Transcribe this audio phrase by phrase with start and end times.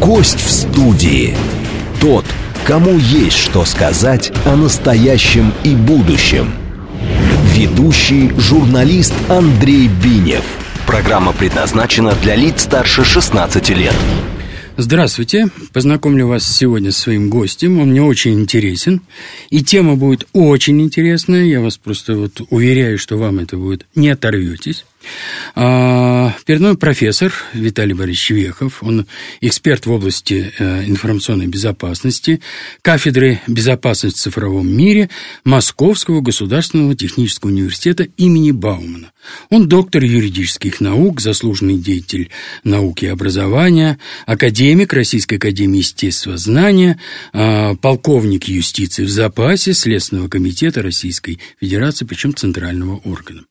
[0.00, 1.36] Гость в студии.
[2.00, 2.24] Тот,
[2.64, 6.54] кому есть что сказать о настоящем и будущем.
[7.52, 10.42] Ведущий журналист Андрей Бинев.
[10.86, 13.94] Программа предназначена для лиц старше 16 лет.
[14.78, 15.48] Здравствуйте.
[15.74, 17.78] Познакомлю вас сегодня с своим гостем.
[17.78, 19.02] Он мне очень интересен.
[19.50, 21.44] И тема будет очень интересная.
[21.44, 24.86] Я вас просто вот уверяю, что вам это будет не оторветесь.
[25.54, 28.82] А, перед профессор Виталий Борисович Вехов.
[28.82, 29.06] Он
[29.40, 32.40] эксперт в области э, информационной безопасности,
[32.82, 35.10] кафедры безопасности в цифровом мире
[35.44, 39.12] Московского государственного технического университета имени Баумана.
[39.50, 42.30] Он доктор юридических наук, заслуженный деятель
[42.62, 46.98] науки и образования, академик Российской академии естествознания,
[47.32, 53.44] а, полковник юстиции в запасе Следственного комитета Российской Федерации, причем центрального органа.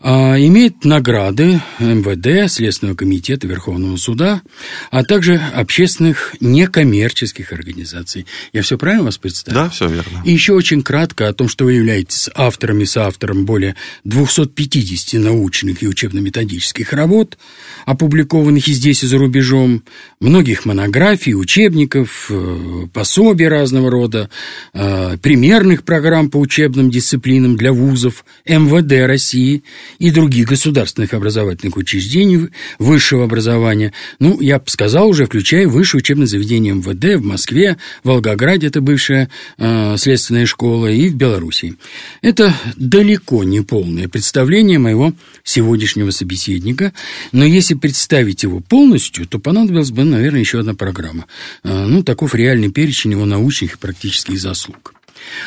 [0.00, 4.42] А, имеет награды МВД, Следственного комитета Верховного суда,
[4.90, 8.26] а также общественных некоммерческих организаций.
[8.52, 9.58] Я все правильно вас представил?
[9.58, 10.22] Да, все верно.
[10.24, 15.82] И еще очень кратко о том, что вы являетесь автором и соавтором более 250 научных
[15.82, 17.38] и учебно-методических работ,
[17.86, 19.82] опубликованных и здесь, и за рубежом,
[20.20, 24.28] многих монографий, учебников, э, пособий разного рода,
[24.74, 29.62] э, примерных программ по учебным дисциплинам для вузов МВД России
[29.98, 32.48] и других государственных образовательных учреждений
[32.78, 33.92] высшего образования.
[34.18, 38.80] Ну, я бы сказал уже, включая высшее учебное заведение МВД в Москве, в Волгограде, это
[38.80, 41.76] бывшая э, следственная школа, и в Белоруссии.
[42.22, 45.12] Это далеко не полное представление моего
[45.44, 46.92] сегодняшнего собеседника,
[47.32, 51.26] но если представить его полностью, то понадобилась бы, наверное, еще одна программа.
[51.62, 54.94] Э, ну, таков реальный перечень его научных и практических заслуг.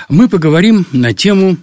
[0.09, 1.57] Мы поговорим на тему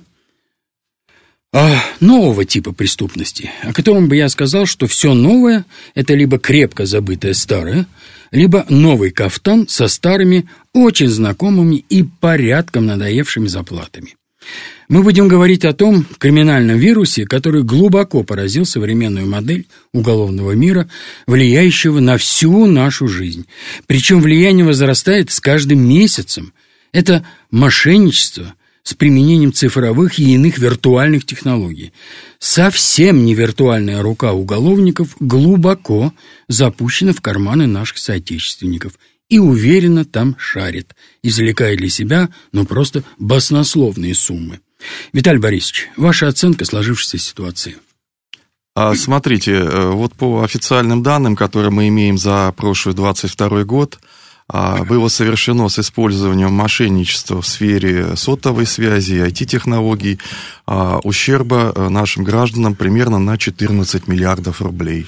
[1.59, 6.85] а, нового типа преступности, о котором бы я сказал, что все новое– это либо крепко
[6.85, 7.87] забытое старое,
[8.31, 14.17] либо новый кафтан со старыми, очень знакомыми и порядком надоевшими заплатами.
[14.91, 20.91] Мы будем говорить о том криминальном вирусе, который глубоко поразил современную модель уголовного мира,
[21.27, 23.47] влияющего на всю нашу жизнь.
[23.87, 26.53] Причем влияние возрастает с каждым месяцем.
[26.93, 28.53] Это мошенничество–
[28.87, 31.93] с применением цифровых и иных виртуальных технологий.
[32.39, 36.13] Совсем не виртуальная рука уголовников глубоко
[36.47, 38.93] запущена в карманы наших соотечественников
[39.29, 44.61] и уверенно там шарит, извлекая для себя, ну, просто баснословные суммы.
[45.13, 47.77] Виталий Борисович, ваша оценка сложившейся ситуации–
[48.79, 53.99] а, смотрите, э, вот по официальным данным, которые мы имеем за прошлый 22 год,
[54.49, 60.21] было совершено с использованием мошенничества в сфере сотовой связи и IT-технологий
[60.67, 65.07] а, ущерба э, нашим гражданам примерно на 14 миллиардов рублей.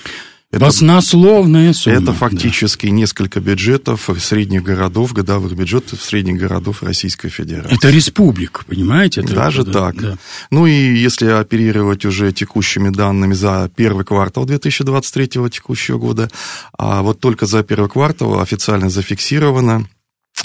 [0.50, 1.96] Это, Баснословная сумма.
[1.96, 2.92] Это фактически да.
[2.92, 7.76] несколько бюджетов средних городов, годовых бюджетов средних городов Российской Федерации.
[7.76, 9.20] Это республика, понимаете?
[9.20, 9.96] Это Даже это, так.
[9.96, 10.16] Да.
[10.50, 16.30] Ну и если оперировать уже текущими данными за первый квартал 2023 текущего года,
[16.78, 19.86] а вот только за первый квартал официально зафиксировано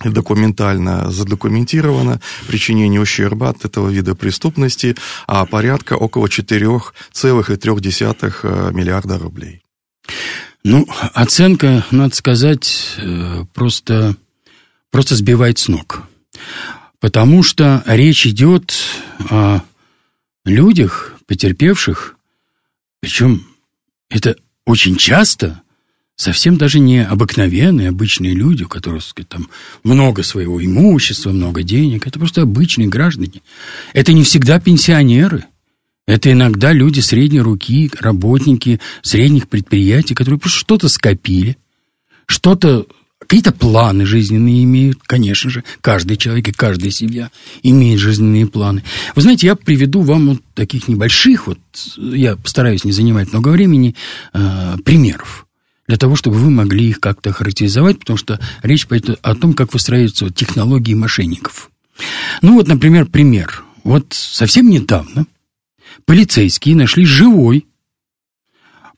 [0.04, 4.96] документально задокументировано причинение ущерба от этого вида преступности
[5.28, 9.64] а порядка около 4,3 э, миллиарда рублей.
[10.64, 14.16] Ну, оценка, надо сказать, э, просто,
[14.92, 16.04] просто сбивает с ног.
[17.00, 18.74] Потому что речь идет
[19.30, 19.60] о
[20.46, 22.16] людях, потерпевших,
[23.02, 23.46] причем
[24.10, 25.62] это очень часто
[26.16, 29.50] совсем даже не обыкновенные, обычные люди, у которых, сказать, там
[29.84, 32.08] много своего имущества, много денег.
[32.08, 33.42] Это просто обычные граждане.
[33.94, 35.46] Это не всегда пенсионеры–
[36.06, 41.58] это иногда люди средней руки, работники средних предприятий, которые просто что-то скопили,
[42.26, 42.86] что-то,
[43.20, 47.32] какие-то планы жизненные имеют, конечно же, каждый человек и каждая семья
[47.62, 48.84] имеет жизненные планы.
[49.16, 51.60] Вы знаете, я приведу вам вот таких небольших, вот
[51.98, 53.96] я постараюсь не занимать много времени,
[54.34, 55.48] э, примеров
[55.88, 59.74] для того, чтобы вы могли их как-то характеризовать, потому что речь пойдет о том, как
[59.74, 61.72] выстраиваются технологии мошенников.
[62.42, 63.64] Ну вот, например, пример.
[63.84, 65.28] Вот совсем недавно
[66.06, 67.66] полицейские нашли живой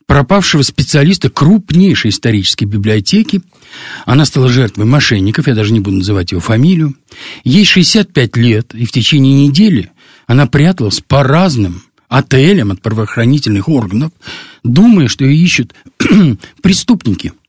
[0.06, 3.42] пропавшего специалиста крупнейшей исторической библиотеки.
[4.04, 6.94] Она стала жертвой мошенников, я даже не буду называть его фамилию.
[7.44, 9.90] Ей 65 лет, и в течение недели
[10.26, 14.12] она пряталась по разным отелям от правоохранительных органов,
[14.62, 15.74] думая, что ее ищут
[16.62, 17.32] преступники–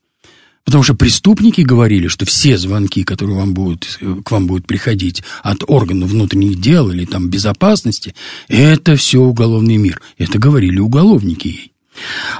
[0.67, 5.63] Потому что преступники говорили, что все звонки, которые вам будут, к вам будут приходить от
[5.65, 8.13] органов внутренних дел или там безопасности,
[8.49, 10.01] это все уголовный мир.
[10.17, 11.71] Это говорили уголовники ей.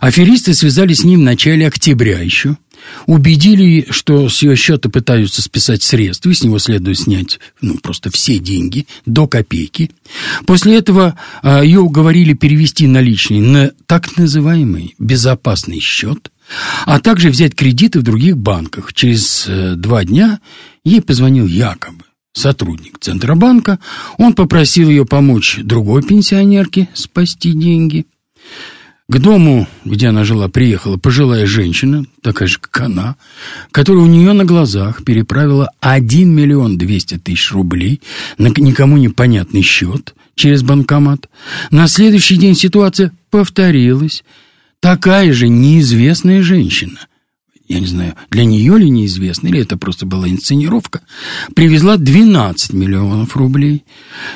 [0.01, 2.57] Аферисты связались с ним в начале октября еще
[3.06, 8.12] убедили, что с ее счета пытаются списать средства, и с него следует снять ну, просто
[8.12, 9.91] все деньги до копейки.
[10.45, 16.31] После этого а, ее уговорили перевести наличные на так называемый безопасный счет,
[16.85, 18.94] а также взять кредиты в других банках.
[18.94, 20.39] Через э, два дня
[20.83, 22.03] ей позвонил якобы
[22.33, 23.79] сотрудник Центробанка.
[24.17, 28.05] Он попросил ее помочь другой пенсионерке спасти деньги–
[29.09, 33.15] к дому, где она жила, приехала пожилая женщина, такая же, как она,
[33.71, 38.01] которая у нее на глазах переправила 1 миллион 200 тысяч рублей
[38.38, 41.29] на никому непонятный счет через банкомат.
[41.71, 44.25] На следующий день ситуация повторилась.
[44.79, 47.00] Такая же неизвестная женщина–
[47.68, 51.01] я не знаю, для нее ли неизвестно, или это просто была инсценировка,
[51.53, 53.83] привезла 12 миллионов рублей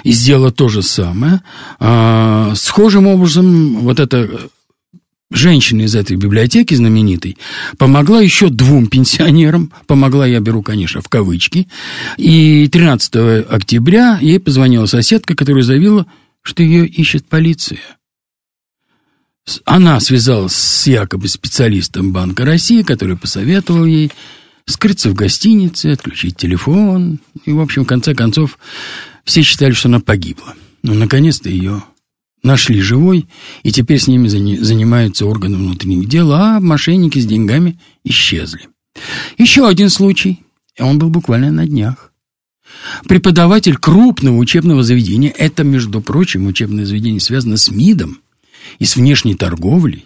[0.03, 1.41] и сделала то же самое.
[1.79, 4.29] А, схожим образом вот эта
[5.31, 7.37] женщина из этой библиотеки знаменитой
[7.77, 11.69] помогла еще двум пенсионерам, помогла, я беру, конечно, в кавычки,
[12.17, 16.05] и 13 октября ей позвонила соседка, которая заявила,
[16.41, 17.79] что ее ищет полиция.
[19.65, 24.11] Она связалась с якобы специалистом Банка России, который посоветовал ей
[24.65, 27.19] скрыться в гостинице, отключить телефон.
[27.45, 28.57] И, в общем, в конце концов,
[29.25, 30.53] все считали, что она погибла.
[30.83, 31.83] Но, наконец-то, ее
[32.43, 33.27] нашли живой,
[33.63, 38.67] и теперь с ними занимаются органы внутренних дел, а мошенники с деньгами исчезли.
[39.37, 40.43] Еще один случай,
[40.79, 42.11] он был буквально на днях.
[43.07, 48.19] Преподаватель крупного учебного заведения, это, между прочим, учебное заведение связано с МИДом
[48.79, 50.05] и с внешней торговлей,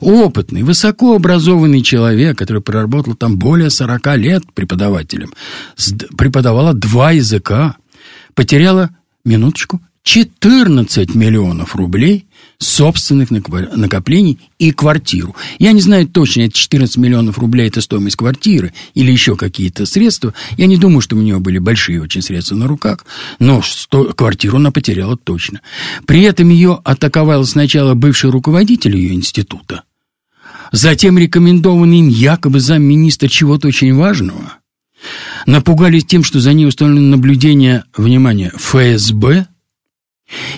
[0.00, 5.32] опытный, высокообразованный человек, который проработал там более 40 лет преподавателем,
[6.16, 7.76] преподавала два языка,
[8.34, 8.90] потеряла,
[9.24, 12.25] минуточку, 14 миллионов рублей
[12.58, 15.36] собственных накоплений и квартиру.
[15.58, 20.34] Я не знаю точно, это 14 миллионов рублей– это стоимость квартиры или еще какие-то средства.
[20.56, 23.04] Я не думаю, что у нее были большие очень средства на руках,
[23.38, 25.60] но сто, квартиру она потеряла точно.
[26.06, 29.82] При этом ее атаковал сначала бывший руководитель ее института,
[30.72, 34.54] затем рекомендованный им якобы замминистра чего-то очень важного.
[35.44, 39.46] Напугались тем, что за ней установлено наблюдение, внимание, ФСБ–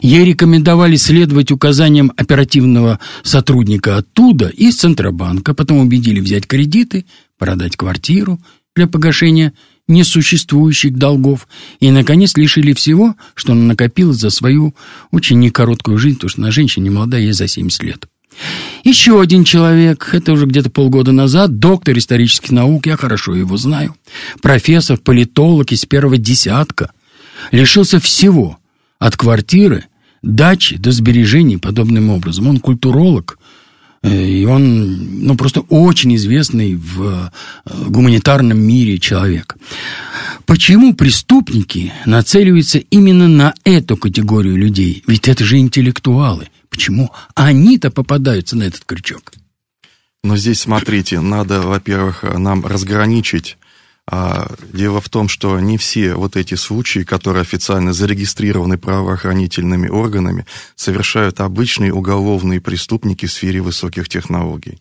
[0.01, 7.05] Ей рекомендовали следовать указаниям оперативного сотрудника оттуда, из Центробанка, потом убедили взять кредиты,
[7.39, 8.41] продать квартиру
[8.75, 9.53] для погашения
[9.87, 11.49] несуществующих долгов
[11.81, 14.75] и, наконец, лишили всего, что она накопила за свою
[15.11, 18.09] очень некороткую жизнь, потому что она женщина не молодая, ей за 70 лет.
[18.85, 23.97] Еще один человек, это уже где-то полгода назад, доктор исторических наук, я хорошо его знаю,
[24.41, 26.93] профессор, политолог из первого десятка,
[27.51, 28.58] лишился всего–
[28.99, 29.85] от квартиры,
[30.23, 32.49] дачи до сбережений подобным образом.
[32.49, 33.39] Он культуролог,
[34.03, 37.31] э, и он, ну, просто очень известный в
[37.65, 39.57] э, гуманитарном мире человек.
[40.47, 45.03] Почему преступники нацеливаются именно на эту категорию людей?
[45.07, 46.49] Ведь это же интеллектуалы.
[46.71, 49.33] Почему они-то попадаются на этот крючок?
[50.25, 53.57] Но здесь, смотрите, надо, во-первых, нам разграничить
[54.11, 60.47] а, дело в том, что не все вот эти случаи, которые официально зарегистрированы правоохранительными органами,
[60.77, 64.79] совершают обычные уголовные преступники в сфере высоких технологий.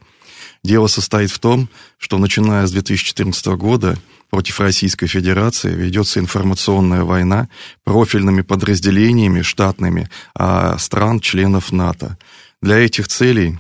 [0.64, 3.98] Дело состоит в том, что начиная с 2014 года
[4.30, 7.50] против Российской Федерации ведется информационная война
[7.84, 12.18] профильными подразделениями штатными а, стран-членов НАТО.
[12.62, 13.60] Для этих целей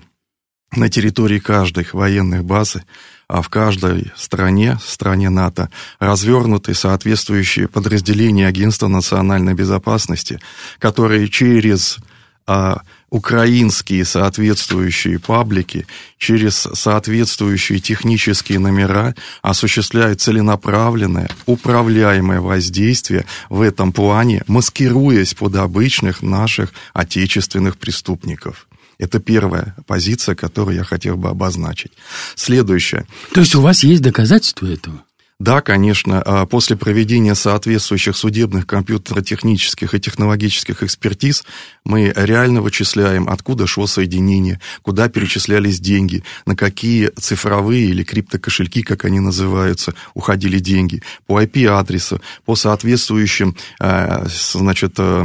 [0.71, 2.83] на территории каждой военной базы
[3.27, 5.69] а в каждой стране, стране НАТО,
[5.99, 10.39] развернуты соответствующие подразделения Агентства национальной безопасности,
[10.79, 11.97] которые через
[12.45, 15.85] а, украинские соответствующие паблики,
[16.17, 26.73] через соответствующие технические номера осуществляют целенаправленное, управляемое воздействие в этом плане, маскируясь под обычных наших
[26.93, 28.67] отечественных преступников.
[28.99, 31.91] Это первая позиция, которую я хотел бы обозначить.
[32.35, 33.05] Следующее.
[33.33, 35.03] То есть у вас есть доказательства этого?
[35.39, 41.43] Да, конечно, а после проведения соответствующих судебных компьютерно-технических и технологических экспертиз
[41.85, 49.05] мы реально вычисляем, откуда шло соединение, куда перечислялись деньги, на какие цифровые или криптокошельки, как
[49.05, 55.23] они называются, уходили деньги, по IP-адресу, по соответствующим, а, значит, Э,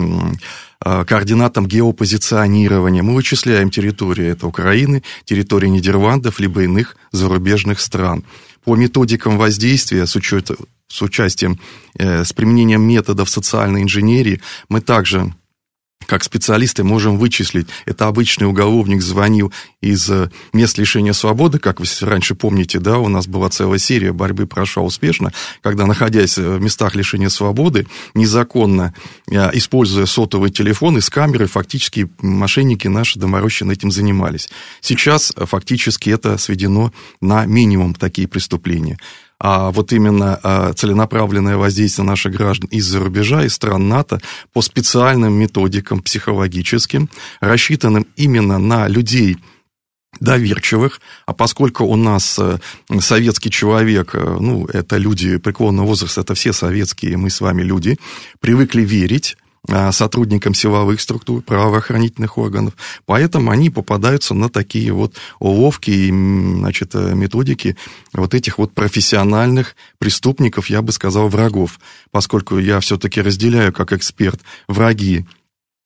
[0.83, 3.03] координатам геопозиционирования.
[3.03, 8.25] Мы вычисляем территорию это Украины, территории Нидерландов, либо иных зарубежных стран.
[8.65, 10.51] По методикам воздействия с, учет,
[10.89, 11.59] с участием,
[11.99, 15.35] э, с применением методов социальной инженерии мы также
[16.07, 17.69] как специалисты можем вычислить.
[17.87, 23.09] Это обычный уголовник звонил из э, мест лишения свободы, как вы раньше помните, да, у
[23.09, 28.95] нас была целая серия борьбы прошла успешно, когда, находясь в местах лишения свободы, незаконно
[29.31, 34.49] э, используя сотовый телефон из камеры, фактически мошенники наши доморощенные этим занимались.
[34.81, 38.99] Сейчас э, фактически это сведено на минимум такие преступления
[39.45, 44.21] а вот именно а, целенаправленное воздействие наших граждан из-за рубежа, из стран НАТО
[44.53, 49.37] по специальным методикам психологическим, рассчитанным именно на людей,
[50.21, 52.59] доверчивых, а поскольку у нас э,
[53.01, 57.97] советский человек, э, ну, это люди преклонного возраста, это все советские, мы с вами люди,
[58.39, 59.37] привыкли верить,
[59.93, 62.75] сотрудникам силовых структур, правоохранительных органов.
[63.07, 67.77] Поэтому они попадаются на такие вот уловки и значит, э, методики
[68.13, 71.79] вот этих вот профессиональных преступников, я бы сказал, врагов.
[72.11, 75.27] Поскольку я все-таки разделяю как эксперт враги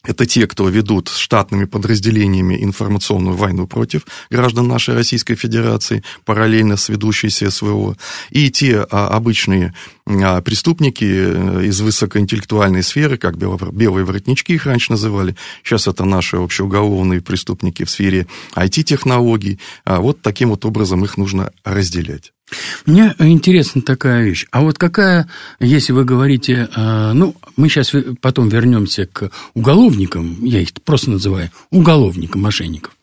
[0.06, 6.88] это те, кто ведут штатными подразделениями информационную войну против граждан нашей Российской Федерации, параллельно с
[6.88, 7.96] ведущей СВО.
[8.30, 9.74] И те а, обычные
[10.06, 16.36] а, преступники э, из высокоинтеллектуальной сферы, как белые воротнички их раньше называли, сейчас это наши
[16.36, 19.58] общеуголовные преступники в сфере IT-технологий.
[19.84, 22.32] А вот таким вот образом их нужно разделять.
[22.84, 24.46] Мне интересна такая вещь.
[24.52, 30.60] А вот какая, если вы говорите, э, ну, мы сейчас потом вернемся к уголовникам, я
[30.60, 32.96] их просто называю уголовникам, мошенников.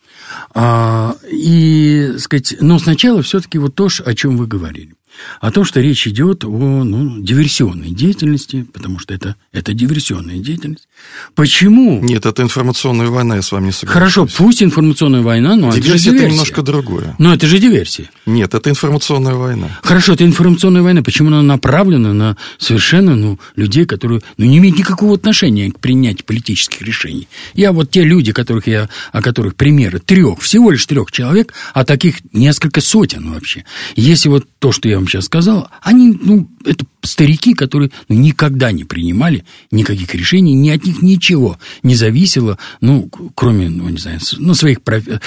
[0.55, 4.93] А, и, сказать, но сначала все-таки вот то, о чем вы говорили
[5.41, 10.87] о том, что речь идет о ну, диверсионной деятельности, потому что это, это диверсионная деятельность.
[11.35, 11.99] Почему?
[12.01, 13.93] Нет, это информационная война, я с вами не согласен.
[13.93, 16.25] Хорошо, пусть информационная война, но диверсия это же диверсия.
[16.25, 17.15] это немножко другое.
[17.19, 18.09] Но это же диверсия.
[18.25, 19.79] Нет, это информационная война.
[19.83, 21.01] Хорошо, это информационная война.
[21.03, 26.25] Почему она направлена на совершенно ну, людей, которые ну, не имеют никакого отношения к принятию
[26.25, 27.27] политических решений?
[27.53, 31.85] Я вот те люди, которых я, о которых примеры трех, всего лишь трех человек, а
[31.85, 33.65] таких несколько сотен вообще.
[33.95, 38.71] Если вот то, что я вам сейчас сказал, они, ну, это старики, которые ну, никогда
[38.71, 44.19] не принимали никаких решений, ни от них ничего не зависело, ну, кроме, ну, не знаю,
[44.39, 44.79] на своих,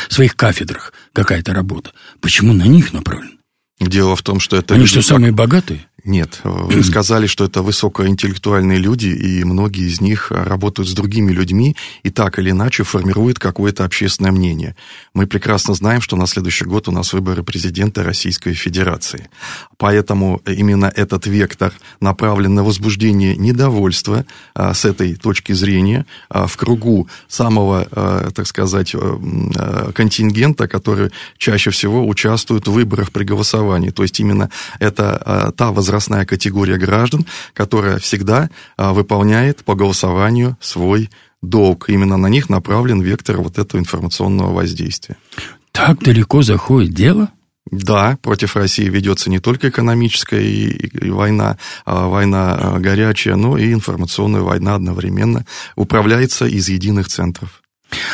[0.09, 1.92] своих кафедрах какая-то работа.
[2.21, 3.33] Почему на них направлено?
[3.78, 4.75] Дело в том, что это...
[4.75, 5.87] Они люди, что, самые богатые?
[6.07, 11.77] Нет, вы сказали, что это высокоинтеллектуальные люди, и многие из них работают с другими людьми
[12.05, 14.77] и так или иначе формируют какое-то общественное мнение.
[15.15, 19.29] Мы прекрасно знаем, что на следующий год у нас выборы президента Российской Федерации.
[19.79, 26.57] Поэтому именно этот вектор направлен на возбуждение недовольства а, с этой точки зрения а, в
[26.57, 28.95] кругу самого, а, так сказать,
[29.95, 33.91] контингента, который чаще всего участвует в выборах при голосовании.
[33.91, 40.57] То есть именно это та возрастная возрастная категория граждан, которая всегда а, выполняет по голосованию
[40.61, 41.09] свой
[41.43, 41.88] долг.
[41.88, 45.17] Именно на них направлен вектор вот этого информационного воздействия.
[45.73, 47.31] Так далеко заходит дело?
[47.71, 53.57] Да, против России ведется не только экономическая и, и война, а война а, горячая, но
[53.57, 55.45] и информационная война одновременно
[55.76, 57.62] управляется из единых центров.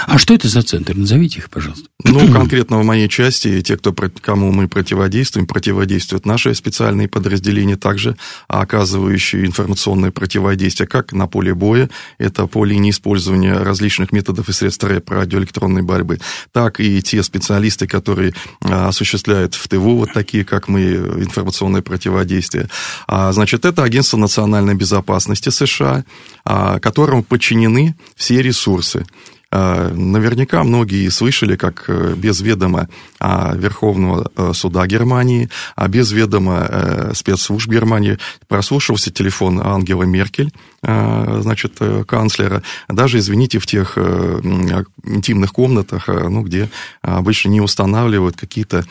[0.06, 0.94] А что это за центр?
[0.94, 1.88] Назовите их, пожалуйста.
[2.04, 8.16] Ну, конкретно в моей части, те, кто, кому мы противодействуем, противодействуют наши специальные подразделения, также
[8.48, 11.88] оказывающие информационное противодействие как на поле боя,
[12.18, 16.18] это по линии использования различных методов и средств РЭП, радиоэлектронной борьбы,
[16.52, 22.68] так и те специалисты, которые а, осуществляют в ТВУ, вот такие, как мы, информационное противодействие.
[23.06, 26.04] А, значит, это Агентство национальной безопасности США,
[26.44, 29.06] а, которому подчинены все ресурсы.
[29.54, 32.88] А, наверняка многие слышали, как э, без ведома
[33.20, 38.16] а, Верховного э, суда Германии, а без ведома э, спецслужб Германии
[38.48, 41.78] прослушался телефон Ангела Меркель, значит,
[42.08, 46.68] канцлера, даже, извините, в тех интимных комнатах, ну, где
[47.02, 48.84] обычно не устанавливают какие-то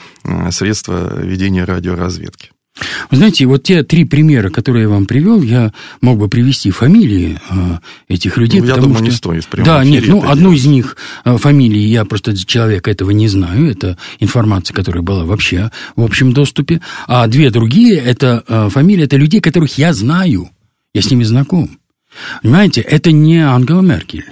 [0.52, 2.52] средства ведения радиоразведки.
[3.10, 7.40] Вы знаете, вот те три примера, которые я вам привел, я мог бы привести фамилии
[7.50, 8.62] э, этих людей.
[8.62, 9.04] Ну, я думаю, что...
[9.04, 9.48] не стоит.
[9.66, 10.60] Да, нет, ну, одну делать.
[10.60, 13.70] из них э, фамилии я просто человека этого не знаю.
[13.70, 16.82] Это информация, которая была вообще в общем доступе.
[17.08, 20.50] А две другие, это э, фамилии, это людей, которых я знаю.
[20.94, 21.78] Я с ними знаком.
[22.42, 24.26] Понимаете, это не Ангела Меркель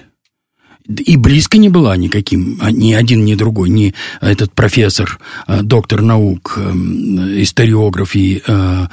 [0.89, 6.01] и близко не была никаким, а ни один, ни другой, ни этот профессор, э, доктор
[6.01, 6.71] наук, э,
[7.41, 8.87] историограф и э,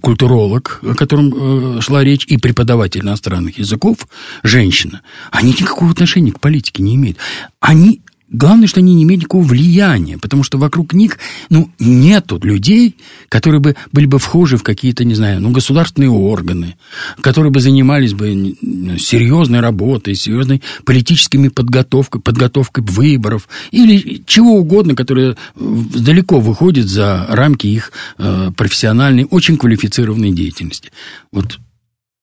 [0.00, 4.06] культуролог, о котором шла речь, и преподаватель иностранных языков,
[4.42, 7.18] женщина, они никакого отношения к политике не имеют.
[7.60, 11.18] Они Главное, что они не имеют никакого влияния, потому что вокруг них,
[11.48, 12.96] ну, нету людей,
[13.28, 16.76] которые бы были бы вхожи в какие-то, не знаю, ну, государственные органы,
[17.20, 18.56] которые бы занимались бы
[18.98, 27.68] серьезной работой, серьезной политическими подготовкой, подготовкой выборов или чего угодно, которое далеко выходит за рамки
[27.68, 30.90] их э, профессиональной, очень квалифицированной деятельности.
[31.30, 31.60] Вот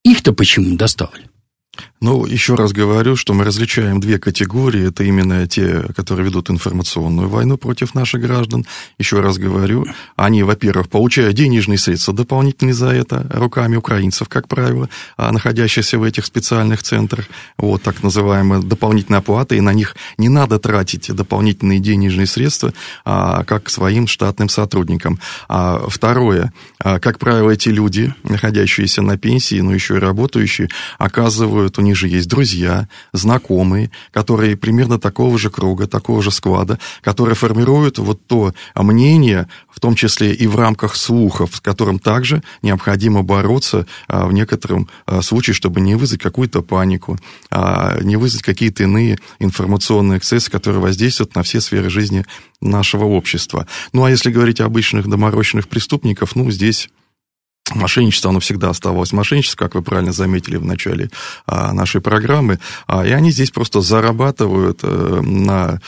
[0.03, 1.29] их-то почему достали?
[2.03, 4.89] Ну, еще раз говорю, что мы различаем две категории.
[4.89, 8.65] Это именно те, которые ведут информационную войну против наших граждан.
[8.99, 14.89] Еще раз говорю, они, во-первых, получают денежные средства дополнительные за это руками украинцев, как правило,
[15.15, 17.27] а находящихся в этих специальных центрах.
[17.57, 22.73] Вот так называемая дополнительная оплата, и на них не надо тратить дополнительные денежные средства,
[23.05, 25.21] а, как своим штатным сотрудникам.
[25.47, 30.67] А второе, а, как правило, эти люди, находящиеся на пенсии, но еще и работающие,
[30.97, 36.31] оказывают у них них же есть друзья, знакомые, которые примерно такого же круга, такого же
[36.31, 41.99] склада, которые формируют вот то мнение, в том числе и в рамках слухов, с которым
[41.99, 47.17] также необходимо бороться а, в некотором а, случае, чтобы не вызвать какую-то панику,
[47.51, 52.25] а, не вызвать какие-то иные информационные эксцессы, которые воздействуют на все сферы жизни
[52.59, 53.67] нашего общества.
[53.91, 56.89] Ну, а если говорить о обычных доморощенных преступников, ну, здесь
[57.71, 61.09] Мошенничество, оно всегда оставалось мошенничеством, как вы правильно заметили в начале
[61.45, 62.59] а, нашей программы.
[62.87, 65.79] А, и они здесь просто зарабатывают а, на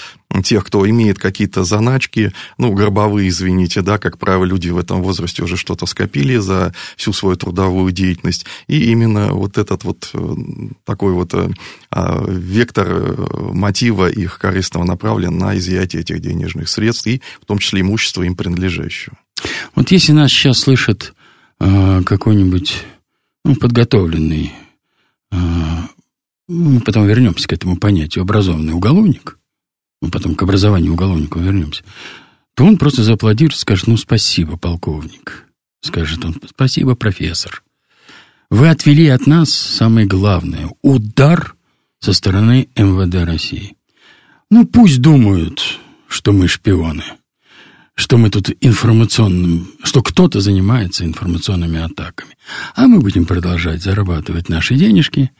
[0.41, 5.43] тех, кто имеет какие-то заначки, ну, гробовые, извините, да, как правило, люди в этом возрасте
[5.43, 8.45] уже что-то скопили за всю свою трудовую деятельность.
[8.67, 10.35] И именно вот этот вот э,
[10.85, 11.33] такой вот
[11.91, 13.15] а, вектор э,
[13.51, 18.35] мотива их корыстного направлен на изъятие этих денежных средств и в том числе имущества им
[18.35, 19.17] принадлежащего.
[19.75, 21.13] Вот если нас сейчас слышат
[21.65, 22.83] а, какой-нибудь
[23.43, 24.53] ну, подготовленный,
[25.31, 25.87] а,
[26.47, 29.39] мы потом вернемся к этому понятию, образованный уголовник,
[29.99, 31.83] мы потом к образованию уголовника вернемся,
[32.53, 35.47] то он просто зааплодирует, скажет, ну, спасибо, полковник.
[35.81, 37.63] Скажет он, спасибо, профессор.
[38.51, 41.55] Вы отвели от нас самое главное– удар
[41.99, 43.75] со стороны МВД России.
[44.51, 47.05] Ну, пусть думают, что мы шпионы–
[47.95, 52.35] что мы тут информационным, что кто-то занимается информационными атаками.
[52.75, 55.31] А мы будем продолжать зарабатывать наши денежки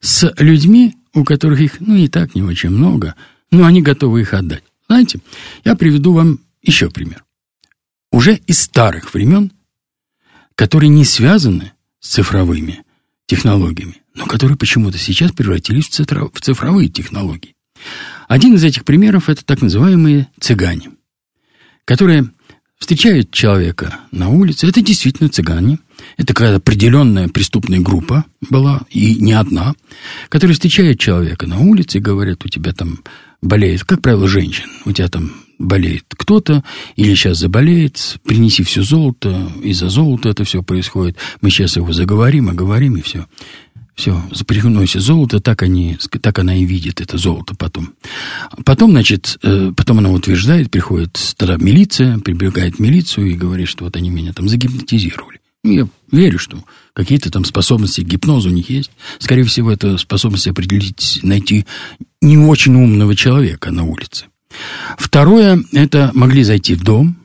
[0.00, 3.14] с людьми, у которых их, ну, и так не очень много,
[3.50, 4.64] но они готовы их отдать.
[4.88, 5.20] Знаете,
[5.64, 7.24] я приведу вам еще пример.
[8.10, 9.52] Уже из старых времен,
[10.54, 12.84] которые не связаны с цифровыми
[13.26, 17.54] технологиями, но которые почему-то сейчас превратились в цифровые технологии.
[18.28, 20.92] Один из этих примеров– это так называемые цыгане–
[21.88, 22.28] которые
[22.78, 24.66] встречают человека на улице.
[24.66, 25.78] Это действительно цыгане.
[26.18, 29.74] Это какая-то определенная преступная группа была, и не одна,
[30.28, 32.98] которая встречает человека на улице и говорят, у тебя там
[33.40, 36.62] болеет, как правило, женщин, у тебя там болеет кто-то,
[36.96, 42.50] или сейчас заболеет, принеси все золото, из-за золота это все происходит, мы сейчас его заговорим,
[42.50, 43.26] оговорим, и все.
[43.98, 47.94] Все, приносит золото, так, они, так она и видит это золото потом.
[48.64, 53.96] Потом, значит, э, потом она утверждает, приходит тогда милиция, прибегает милицию и говорит, что вот
[53.96, 55.40] они меня там загипнотизировали.
[55.64, 58.92] Ну, я верю, что какие-то там способности к гипнозу у них есть.
[59.18, 61.66] Скорее всего, это способность определить, найти
[62.22, 64.26] не очень умного человека на улице.
[64.96, 67.16] Второе, это могли зайти в дом,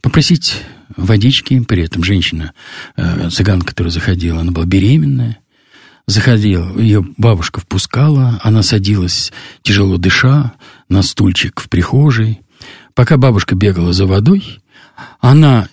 [0.00, 0.62] попросить
[0.96, 2.54] водички, при этом женщина,
[2.96, 5.38] э, цыганка, которая заходила, она была беременная,
[6.06, 10.52] Заходила, ее бабушка впускала, она садилась, тяжело дыша,
[10.90, 12.40] на стульчик в прихожей.
[12.94, 14.60] Пока бабушка бегала за водой,
[15.20, 15.68] она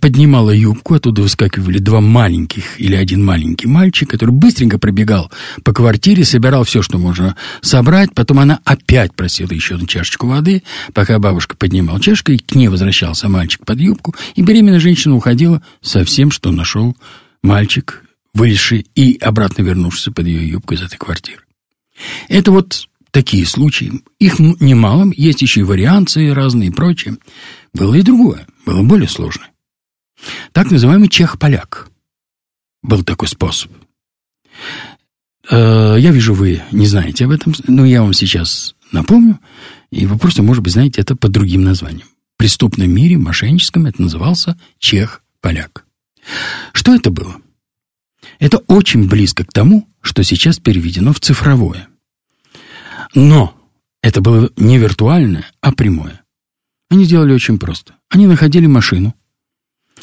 [0.00, 5.30] поднимала юбку, оттуда выскакивали два маленьких или один маленький мальчик, который быстренько пробегал
[5.64, 8.14] по квартире, собирал все, что можно собрать.
[8.14, 10.62] Потом она опять просила еще одну чашечку воды,
[10.94, 15.60] пока бабушка поднимала чашку, и к ней возвращался мальчик под юбку, и беременная женщина уходила
[15.82, 16.96] со всем, что нашел
[17.42, 18.03] мальчик
[18.34, 21.42] вылезший и обратно вернувшийся под ее юбку из этой квартиры.
[22.28, 24.02] Это вот такие случаи.
[24.18, 27.16] Их немало, есть еще и варианции разные и прочее.
[27.72, 29.50] Было и другое, было более сложное.
[30.52, 31.88] Так называемый чех-поляк.
[32.82, 33.70] Был такой способ.
[35.50, 39.38] Э, я вижу, вы не знаете об этом, но я вам сейчас напомню,
[39.90, 42.06] и вы просто, может быть, знаете это под другим названием.
[42.34, 45.86] В преступном мире, мошенническом, это назывался чех-поляк.
[46.72, 47.36] Что это было?
[48.38, 51.88] Это очень близко к тому, что сейчас переведено в цифровое.
[53.14, 53.54] Но
[54.02, 56.22] это было не виртуальное, а прямое.
[56.90, 57.94] Они делали очень просто.
[58.10, 59.14] Они находили машину,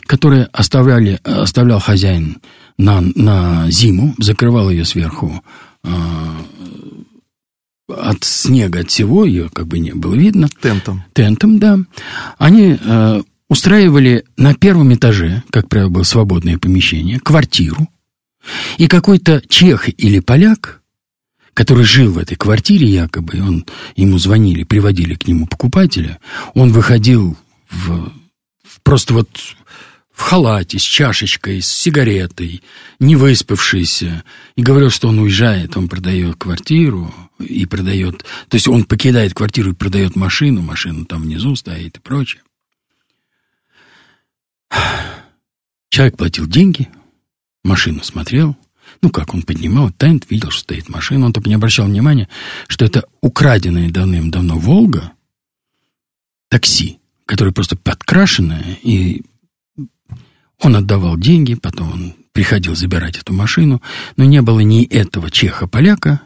[0.01, 2.37] которую оставляли, оставлял хозяин
[2.77, 5.43] на, на зиму, закрывал ее сверху
[5.83, 5.89] э,
[7.87, 10.49] от снега, от всего, ее как бы не было видно.
[10.61, 11.03] Тентом.
[11.13, 11.79] Тентом, да.
[12.37, 17.87] Они э, устраивали на первом этаже, как правило, было свободное помещение, квартиру.
[18.77, 20.81] И какой-то чех или поляк,
[21.53, 26.19] который жил в этой квартире якобы, он, ему звонили, приводили к нему покупателя,
[26.53, 27.37] он выходил
[27.69, 28.11] в,
[28.63, 29.29] в просто вот
[30.21, 32.61] в халате, с чашечкой, с сигаретой,
[32.99, 34.23] не выспавшийся,
[34.55, 38.23] и говорил, что он уезжает, он продает квартиру и продает...
[38.47, 42.43] То есть он покидает квартиру и продает машину, машина там внизу стоит и прочее.
[45.89, 46.87] Человек платил деньги,
[47.63, 48.55] машину смотрел,
[49.01, 51.27] ну, как он поднимал тент, видел, что стоит машина.
[51.27, 52.27] Он только не обращал внимания,
[52.67, 55.13] что это украденная давным-давно «Волга»,
[56.49, 59.23] такси, которое просто подкрашенное, и
[60.59, 63.81] он отдавал деньги, потом он приходил забирать эту машину,
[64.17, 66.21] но не было ни этого чеха-поляка,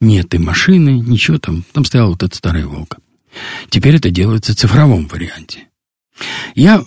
[0.00, 1.64] ни этой машины, ничего там.
[1.72, 2.98] Там стояла вот эта старая «Волга».
[3.68, 5.68] Теперь это делается в цифровом варианте.
[6.54, 6.84] Я,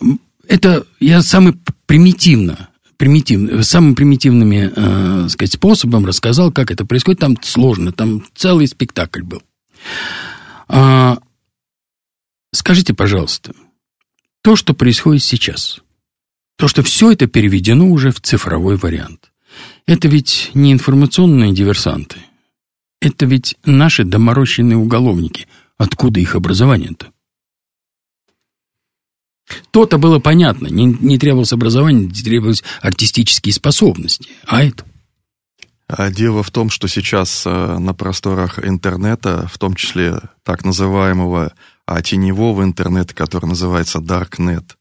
[0.47, 2.69] это, я самый примитивно,
[3.01, 7.19] примитив, самым примитивными, э, сказать, способом рассказал, как это происходит.
[7.19, 9.41] Там сложно, там целый спектакль был.
[10.67, 11.17] А,
[12.53, 13.53] скажите, пожалуйста,
[14.43, 15.79] то, что происходит сейчас–
[16.61, 19.31] то, что все это переведено уже в цифровой вариант.
[19.87, 22.17] Это ведь не информационные диверсанты.
[23.01, 25.47] Это ведь наши доморощенные уголовники.
[25.79, 27.10] Откуда их образование-то?
[29.71, 30.67] То-то было понятно.
[30.67, 34.27] Не, не требовалось образования, не требовались артистические способности.
[34.45, 34.85] А это?
[35.87, 41.51] А дело в том, что сейчас э, на просторах интернета, в том числе так называемого
[41.85, 44.75] а, теневого интернета, который называется Darknet,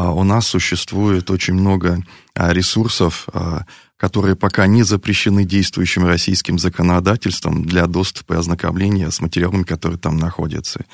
[0.00, 2.02] у нас существует очень много
[2.34, 3.64] а, ресурсов, а,
[3.96, 10.16] которые пока не запрещены действующим российским законодательством для доступа и ознакомления с материалами, которые там
[10.18, 10.84] находятся.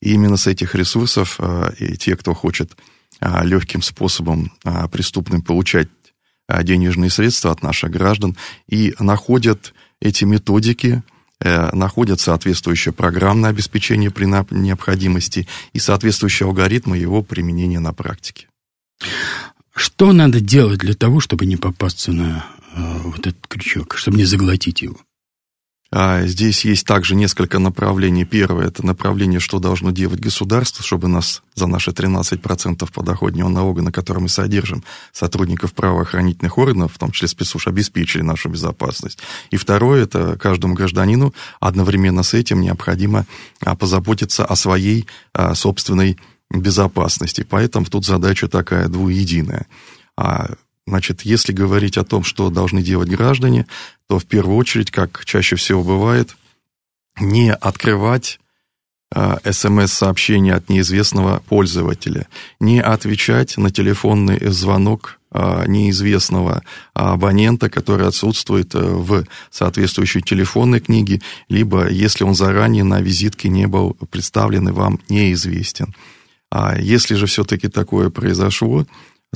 [0.00, 1.40] И именно с этих ресурсов
[1.78, 2.76] и те, кто хочет
[3.20, 4.52] легким способом
[4.92, 5.88] преступным получать
[6.62, 8.36] денежные средства от наших граждан,
[8.68, 11.02] и находят эти методики,
[11.40, 18.48] э, находят соответствующее программное обеспечение при необходимости и соответствующие алгоритмы его применения на практике.
[19.74, 24.24] Что надо делать для того, чтобы не попасться на э, вот этот крючок, чтобы не
[24.24, 24.98] заглотить его?
[25.94, 28.24] А здесь есть также несколько направлений.
[28.24, 33.92] Первое– это направление, что должно делать государство, чтобы нас за наши 13% подоходного налога, на
[33.92, 39.18] котором мы содержим сотрудников правоохранительных органов, в том числе спецслужб, обеспечили нашу безопасность.
[39.50, 43.26] И второе– это каждому гражданину одновременно с этим необходимо
[43.60, 46.16] а, позаботиться о своей а, собственной.
[47.44, 49.66] Поэтому тут задача такая двуединая.
[50.16, 50.50] А,
[50.86, 53.66] значит, если говорить о том, что должны делать граждане,
[54.08, 56.36] то в первую очередь, как чаще всего бывает,
[57.20, 58.38] не открывать
[59.14, 62.28] а, смс-сообщения от неизвестного пользователя,
[62.60, 66.62] не отвечать на телефонный звонок а, неизвестного
[66.94, 73.66] абонента, который отсутствует э, в соответствующей телефонной книге, либо если он заранее на визитке не
[73.66, 75.94] был представлен и вам неизвестен.
[76.54, 78.84] А если же все-таки такое произошло,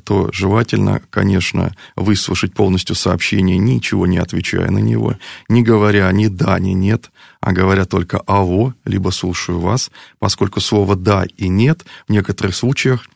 [0.04, 5.14] то желательно, конечно, выслушать полностью сообщение, ничего не отвечая на него,
[5.48, 10.94] не говоря ни да, ни нет, а говоря только «аво», либо «слушаю вас», поскольку слово
[10.94, 13.08] «да» и «нет» в некоторых случаях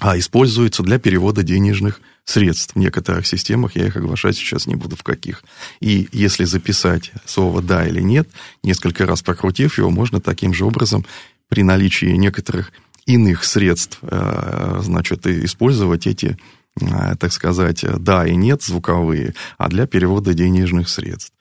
[0.00, 2.76] а, используется для перевода денежных средств.
[2.76, 5.42] В некоторых системах, я их оглашать сейчас не буду в каких.
[5.80, 8.28] И если записать слово «да» или «нет»,
[8.62, 11.04] несколько раз прокрутив его, можно таким же образом
[11.48, 12.70] при наличии некоторых
[13.06, 16.38] иных средств, э, значит, использовать эти,
[16.80, 21.32] э, так сказать, да и нет звуковые, а для перевода денежных средств.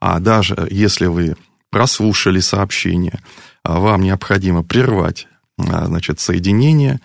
[0.00, 1.36] А даже если вы
[1.70, 3.20] прослушали сообщение,
[3.62, 5.26] а вам необходимо прервать,
[5.58, 7.00] э, значит, соединение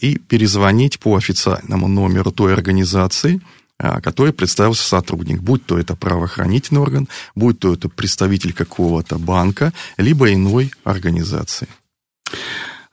[0.00, 3.40] и перезвонить по официальному номеру той организации,
[3.78, 10.32] который представился сотрудник, будь то это правоохранительный орган, будь то это представитель какого-то банка, либо
[10.32, 11.68] иной организации.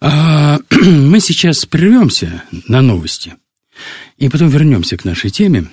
[0.02, 3.36] А, мы сейчас прервемся на новости
[4.18, 5.68] и потом вернемся к нашей теме.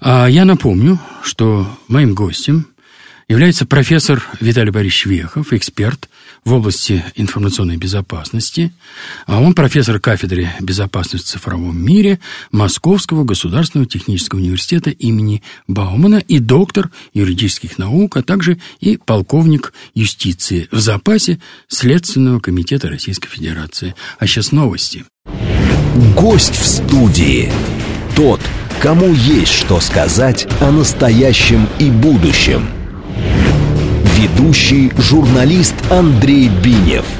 [0.00, 2.68] А я напомню, что моим гостем
[3.28, 6.08] является профессор Виталий Борисович Вехов, эксперт
[6.48, 8.72] в области информационной безопасности.
[9.26, 16.38] А он профессор кафедры безопасности в цифровом мире Московского государственного технического университета имени Баумана и
[16.38, 23.94] доктор юридических наук, а также и полковник юстиции в запасе Следственного комитета Российской Федерации.
[24.18, 25.04] А сейчас новости.
[26.16, 27.52] Гость в студии.
[28.16, 28.40] Тот,
[28.80, 32.70] кому есть что сказать о настоящем и будущем–
[34.18, 37.04] Ведущий журналист Андрей Бинев–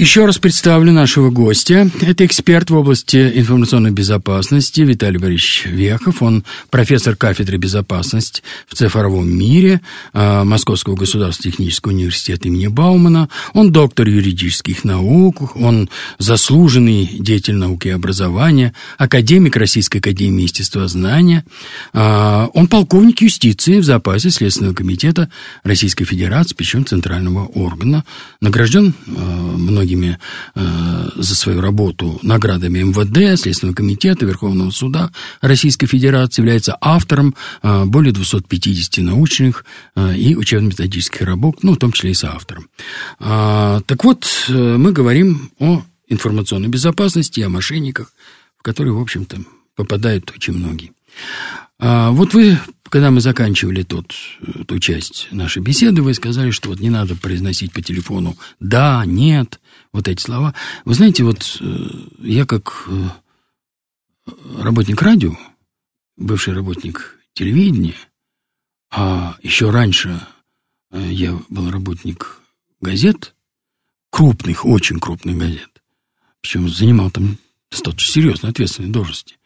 [0.00, 1.90] еще раз представлю нашего гостя.
[2.00, 6.22] Это эксперт в области информационной безопасности Виталий Борисович Вехов.
[6.22, 9.82] Он профессор кафедры безопасности в цифровом мире
[10.14, 13.28] а, Московского государственного технического университета имени Баумана.
[13.52, 21.44] Он доктор юридических наук, он заслуженный деятель науки и образования, академик Российской академии естествознания.
[21.92, 25.30] А, он полковник юстиции в запасе Следственного комитета
[25.62, 28.04] Российской Федерации, причем центрального органа.
[28.40, 30.18] Награжден а, многими многими
[30.54, 37.84] э, за свою работу наградами МВД, Следственного комитета, Верховного суда Российской Федерации, является автором э,
[37.86, 39.64] более 250 научных
[39.96, 42.68] э, и учебно-методических работ, ну, в том числе и соавтором.
[43.18, 48.12] Э, так вот, э, мы говорим о информационной безопасности, о мошенниках,
[48.58, 49.38] в которые, в общем-то,
[49.76, 50.92] попадают очень многие.
[51.80, 52.58] А вот вы,
[52.90, 54.12] когда мы заканчивали тот,
[54.66, 59.58] ту часть нашей беседы, вы сказали, что вот не надо произносить по телефону «да», «нет»,
[59.92, 60.54] вот эти слова.
[60.84, 63.08] Вы знаете, вот э, я как э,
[64.58, 65.36] работник радио,
[66.16, 67.96] бывший работник телевидения,
[68.90, 70.20] а еще раньше
[70.90, 72.40] э, я был работник
[72.80, 73.34] газет,
[74.10, 75.82] крупных, очень крупных газет,
[76.40, 77.38] причем занимал там
[77.70, 79.36] достаточно серьезные ответственные должности.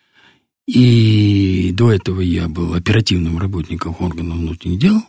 [0.67, 5.03] И до этого я был оперативным работником органов внутренних дел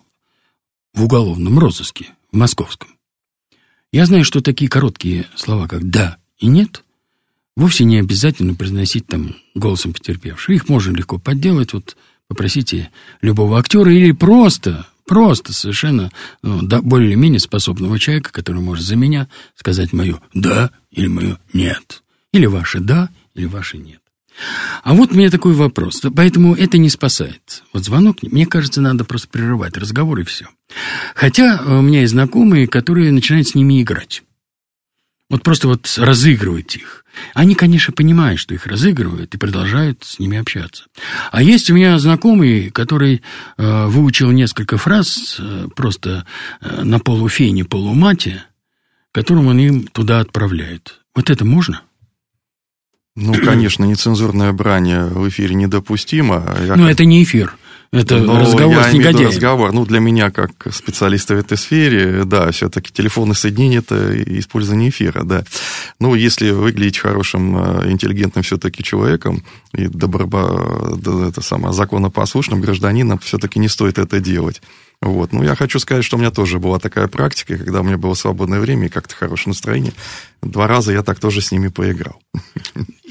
[0.93, 2.94] в уголовном розыске в московском.
[3.95, 6.83] Я знаю, что такие короткие слова, как «да» и «нет»,
[7.55, 10.53] вовсе не обязательно произносить там голосом потерпевшего.
[10.53, 11.95] Их можно легко подделать, вот
[12.27, 12.89] попросите
[13.21, 19.29] любого актера или просто, просто совершенно ну, да, более-менее способного человека, который может за меня
[19.55, 22.03] сказать мое «да» или мое «нет»,
[22.33, 24.01] или ваше «да» или ваше «нет».
[24.83, 26.01] А вот меня такой вопрос.
[26.15, 27.63] Поэтому это не спасает.
[27.73, 30.47] Вот звонок, мне кажется, надо просто прерывать разговор и все.
[31.15, 34.23] Хотя у меня есть знакомые, которые начинают с ними играть.
[35.29, 37.03] Вот просто вот разыгрывать их.
[37.33, 40.83] Они, конечно, понимают, что их разыгрывают и продолжают с ними общаться.
[41.31, 43.21] А есть у меня знакомый, который
[43.57, 46.25] э, выучил несколько фраз э, просто
[46.61, 48.43] э, на полуфене, полумате,
[49.11, 50.99] которым он им туда отправляет.
[51.15, 51.81] Вот это можно?
[53.15, 56.43] Ну, конечно, нецензурное брание в эфире недопустимо.
[56.65, 56.75] Я...
[56.75, 57.55] Ну, это не эфир.
[57.91, 59.29] Это Но разговор я с негодяем.
[59.29, 59.71] разговор.
[59.71, 65.23] Ну, для меня, как специалиста в этой сфере, да, все-таки телефонные соединения– это использование эфира,
[65.23, 65.45] да.
[65.99, 70.97] Ну, если выглядеть хорошим, э, интеллигентным все-таки человеком и добробо,
[71.29, 74.61] это самое, законопослушным гражданином, все-таки не стоит это делать.
[75.01, 75.33] Вот.
[75.33, 78.13] Ну, я хочу сказать, что у меня тоже была такая практика, когда у меня было
[78.13, 79.93] свободное время и как-то хорошее настроение.
[80.45, 82.21] Два раза я так тоже с ними поиграл.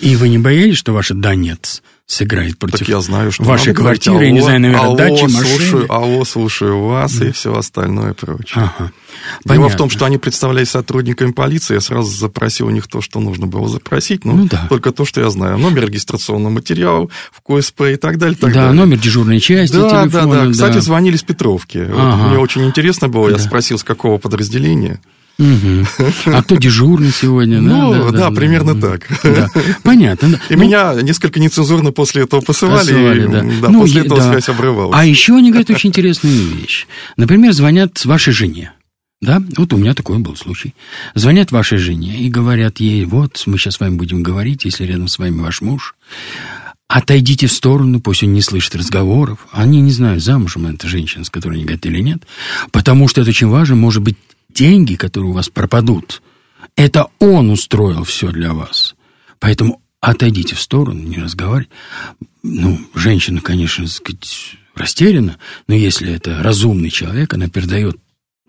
[0.01, 3.73] И вы не боялись, что ваше «да, нет» сыграет против так я знаю, что вашей
[3.73, 5.45] квартиры, говорить, алло, не знаю, наверное, алло, дачи, машины?
[5.45, 7.29] Слушаю, алло, слушаю вас да.
[7.29, 8.71] и все остальное и прочее.
[8.77, 8.93] Ага.
[9.47, 13.21] Дело в том, что они представляли сотрудниками полиции, я сразу запросил у них то, что
[13.21, 14.67] нужно было запросить, ну, ну да.
[14.69, 15.57] только то, что я знаю.
[15.57, 18.37] Номер регистрационного материала в КСП и так далее.
[18.39, 18.75] Так да, далее.
[18.75, 20.35] номер дежурной части, да, телефона.
[20.35, 21.79] Да, да, Кстати, звонили с Петровки.
[21.79, 22.17] Ага.
[22.17, 23.37] Вот, мне очень интересно было, да.
[23.37, 25.01] я спросил, с какого подразделения.
[25.39, 25.87] Угу.
[26.27, 27.61] А кто дежурный сегодня?
[27.61, 28.91] Ну, да, да, да, да примерно да.
[28.93, 29.09] так.
[29.25, 29.51] Да.
[29.83, 30.39] Понятно.
[30.49, 33.43] И ну, меня несколько нецензурно после этого посылали, посылали и да.
[33.63, 34.31] Да, ну, после этого да.
[34.31, 34.97] связь обрывалась.
[34.97, 36.87] А еще они говорят очень интересную вещь.
[37.17, 38.73] Например, звонят вашей жене.
[39.21, 40.75] Да, вот у меня такой был случай.
[41.15, 45.09] Звонят вашей жене и говорят ей, вот, мы сейчас с вами будем говорить, если рядом
[45.09, 45.95] с вами ваш муж,
[46.89, 49.39] отойдите в сторону, пусть он не слышит разговоров.
[49.51, 52.23] Они не знают, замужем эта женщина, с которой они говорят или нет,
[52.71, 54.17] потому что это очень важно, может быть,
[54.55, 56.23] деньги, которые у вас пропадут,
[56.77, 58.95] это он устроил все для вас.
[59.39, 61.71] Поэтому отойдите в сторону, не разговаривайте.
[62.43, 67.99] Ну, женщина, конечно, сказать, растеряна, но если это разумный человек, она передает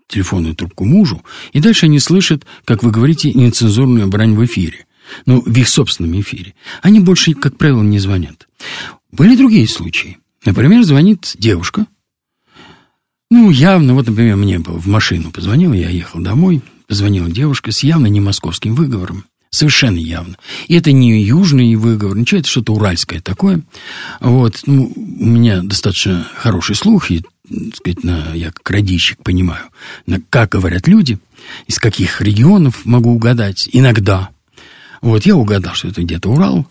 [0.08, 4.86] телефонную трубку мужу, и дальше они слышат, как вы говорите, нецензурную брань в эфире.
[5.24, 6.54] Ну, в их собственном эфире.
[6.82, 8.48] Они больше, как правило, не звонят.
[9.12, 10.18] Были другие случаи.
[10.44, 11.86] Например, звонит девушка.
[13.30, 18.06] Ну, явно, вот, например, мне в машину позвонил, я ехал домой, позвонила девушка с явно
[18.06, 19.24] не московским выговором.
[19.50, 20.36] Совершенно явно.
[20.68, 23.62] И это не южный выговор, ничего, это что-то уральское такое.
[24.20, 27.24] Вот, ну, у меня достаточно хороший слух, и
[27.74, 29.64] сказать, на, я как радищик понимаю,
[30.06, 31.18] на, как говорят люди,
[31.66, 34.30] из каких регионов могу угадать, иногда.
[35.00, 36.66] Вот, я угадал, что это где-то Урал.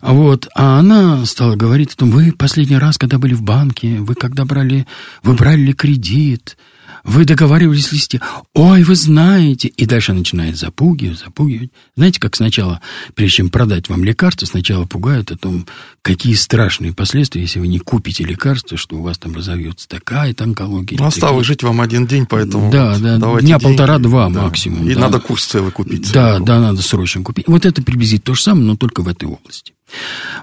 [0.00, 4.14] Вот, а она стала говорить о том, вы последний раз, когда были в банке, вы
[4.14, 4.86] когда брали,
[5.22, 6.56] вы брали ли кредит,
[7.04, 8.20] вы договаривались листе.
[8.54, 9.68] Ой, вы знаете.
[9.68, 11.70] И дальше начинает запугивать, запугивать.
[11.96, 12.80] Знаете, как сначала,
[13.14, 15.66] прежде чем продать вам лекарство, сначала пугают о том,
[16.02, 20.98] какие страшные последствия, если вы не купите лекарство, что у вас там разовьется такая-то онкология.
[20.98, 24.42] Ну, осталось жить вам один день, поэтому Да, да, дня полтора-два да.
[24.42, 24.88] максимум.
[24.88, 25.00] И да.
[25.00, 26.12] надо курс целый купить.
[26.12, 27.46] Да, да, надо срочно купить.
[27.48, 29.74] Вот это приблизительно то же самое, но только в этой области.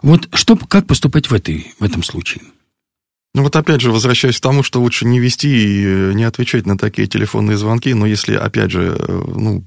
[0.01, 2.41] Вот что, как поступать в, этой, в этом случае?
[3.37, 6.65] Ну вот опять же, возвращаясь к тому, что лучше не вести и э, не отвечать
[6.65, 9.63] на такие телефонные звонки, но если, опять же, э, ну,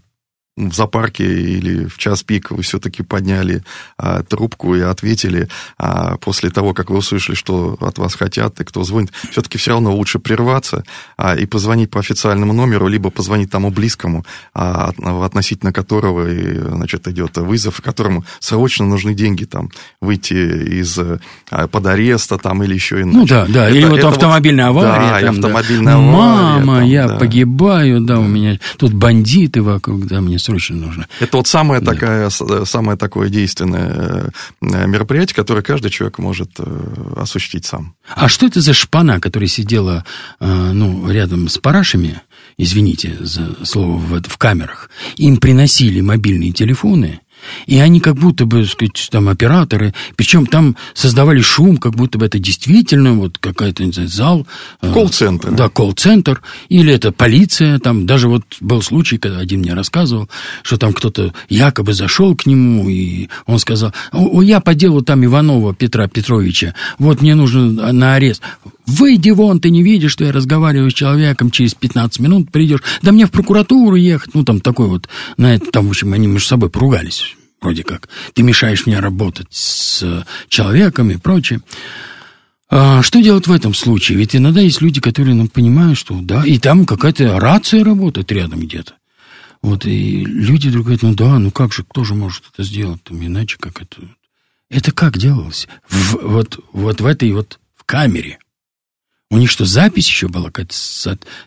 [0.56, 3.62] в зоопарке или в час пик вы все-таки подняли
[3.96, 8.64] а, трубку и ответили а, после того, как вы услышали, что от вас хотят и
[8.64, 10.84] кто звонит, все-таки все равно лучше прерваться
[11.16, 14.92] а, и позвонить по официальному номеру, либо позвонить тому близкому, а,
[15.24, 20.34] относительно которого значит, идет вызов, которому срочно нужны деньги там выйти
[20.80, 23.18] из а, под ареста там или еще иначе.
[23.18, 25.10] Ну да, да, это, или вот автомобильная вот, авария.
[25.10, 25.98] Да, там, автомобильная да.
[25.98, 26.16] авария.
[26.16, 27.16] Мама, там, я да.
[27.16, 31.07] погибаю, да, у меня тут бандиты вокруг, да, мне срочно нужно.
[31.20, 31.92] Это вот самое, да.
[31.92, 37.94] такая, самое такое действенное э, мероприятие, которое каждый человек может э, осуществить сам.
[38.09, 40.05] А что это за шпана, которая сидела
[40.40, 42.22] э, ну, рядом с парашами,
[42.57, 47.20] извините за слово, в, в камерах, им приносили мобильные телефоны,
[47.66, 52.18] и они как будто бы, так сказать, там операторы, причем там создавали шум, как будто
[52.18, 54.46] бы это действительно вот какая-то, не знаю, зал.
[54.83, 55.50] Э, колл-центр.
[55.50, 56.42] Да, колл-центр.
[56.68, 57.79] Или это полиция.
[57.79, 60.29] Там даже вот был случай, когда один мне рассказывал,
[60.62, 63.92] что там кто-то якобы зашел к нему, и он сказал,
[64.42, 68.42] я по делу там Иванова Петра Петровича, вот мне нужно на арест.
[68.90, 72.81] Выйди вон, ты не видишь, что я разговариваю с человеком, через 15 минут придешь.
[73.03, 74.35] Да мне в прокуратуру ехать.
[74.35, 78.09] Ну, там такой вот, на это, там, в общем, они между собой поругались, вроде как.
[78.35, 81.61] Ты мешаешь мне работать с человеком и прочее.
[82.68, 84.18] А что делать в этом случае?
[84.18, 88.61] Ведь иногда есть люди, которые ну, понимают, что да, и там какая-то рация работает рядом
[88.61, 88.94] где-то.
[89.62, 93.03] Вот, и люди вдруг говорят, ну да, ну как же, кто же может это сделать,
[93.05, 93.96] там, иначе как это...
[94.68, 95.68] Это как делалось?
[95.88, 98.38] В, вот, вот в этой вот в камере.
[99.31, 100.51] У них что, запись еще была?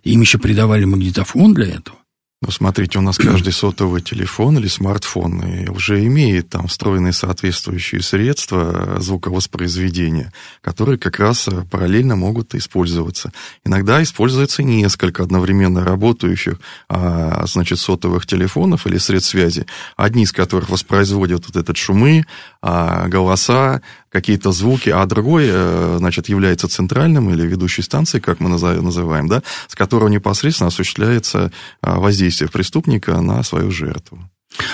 [0.04, 1.98] Им еще придавали магнитофон для этого?
[2.46, 8.98] Ну, смотрите, у нас каждый сотовый телефон или смартфон уже имеет там встроенные соответствующие средства
[9.00, 13.32] звуковоспроизведения, которые как раз параллельно могут использоваться.
[13.64, 19.66] Иногда используется несколько одновременно работающих, а, значит, сотовых телефонов или средств связи,
[19.96, 22.26] одни из которых воспроизводят вот этот шумы,
[22.62, 23.82] а, голоса,
[24.14, 25.50] какие-то звуки, а другой,
[25.98, 32.50] значит, является центральным или ведущей станцией, как мы называем, да, с которого непосредственно осуществляется воздействие
[32.50, 34.30] преступника на свою жертву.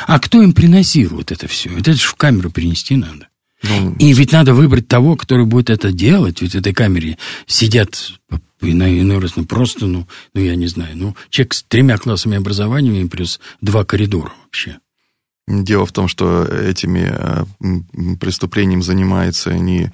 [0.08, 1.70] А кто им приносил вот это все?
[1.78, 3.30] Это же в камеру перенести надо.
[3.64, 6.42] Ну, и ведь надо выбрать того, который будет это делать.
[6.42, 8.12] Ведь в этой камере сидят
[8.62, 13.06] иной раз, ну, просто, ну, ну, я не знаю, ну, человек с тремя классами образования
[13.06, 14.80] плюс два коридора вообще.
[15.50, 17.12] Дело в том, что этими
[18.18, 19.92] преступлениями занимается не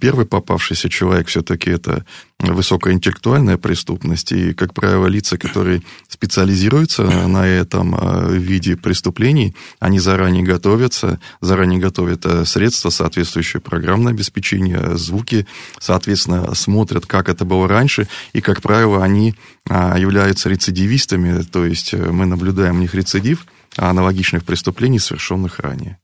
[0.00, 2.06] первый попавшийся человек, все-таки это
[2.38, 7.94] высокоинтеллектуальная преступность, и, как правило, лица, которые специализируются на этом
[8.38, 15.46] виде преступлений, они заранее готовятся, заранее готовят средства, соответствующее программное обеспечение, звуки,
[15.78, 19.34] соответственно, смотрят, как это было раньше, и, как правило, они
[19.68, 23.44] являются рецидивистами, то есть мы наблюдаем у них рецидив,
[23.76, 25.98] аналогичных преступлений, совершенных ранее.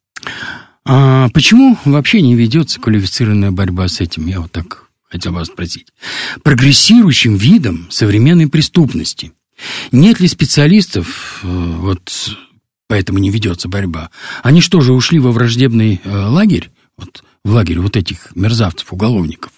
[0.85, 4.26] А почему вообще не ведется квалифицированная борьба с этим?
[4.26, 5.88] Я вот так хотел вас спросить.
[6.42, 9.33] Прогрессирующим видом современной преступности.
[9.90, 12.37] Нет ли специалистов, вот
[12.88, 14.11] поэтому не ведется борьба?
[14.42, 16.70] Они что же, ушли во враждебный лагерь?
[16.96, 19.52] Вот, в лагерь вот этих мерзавцев, уголовников.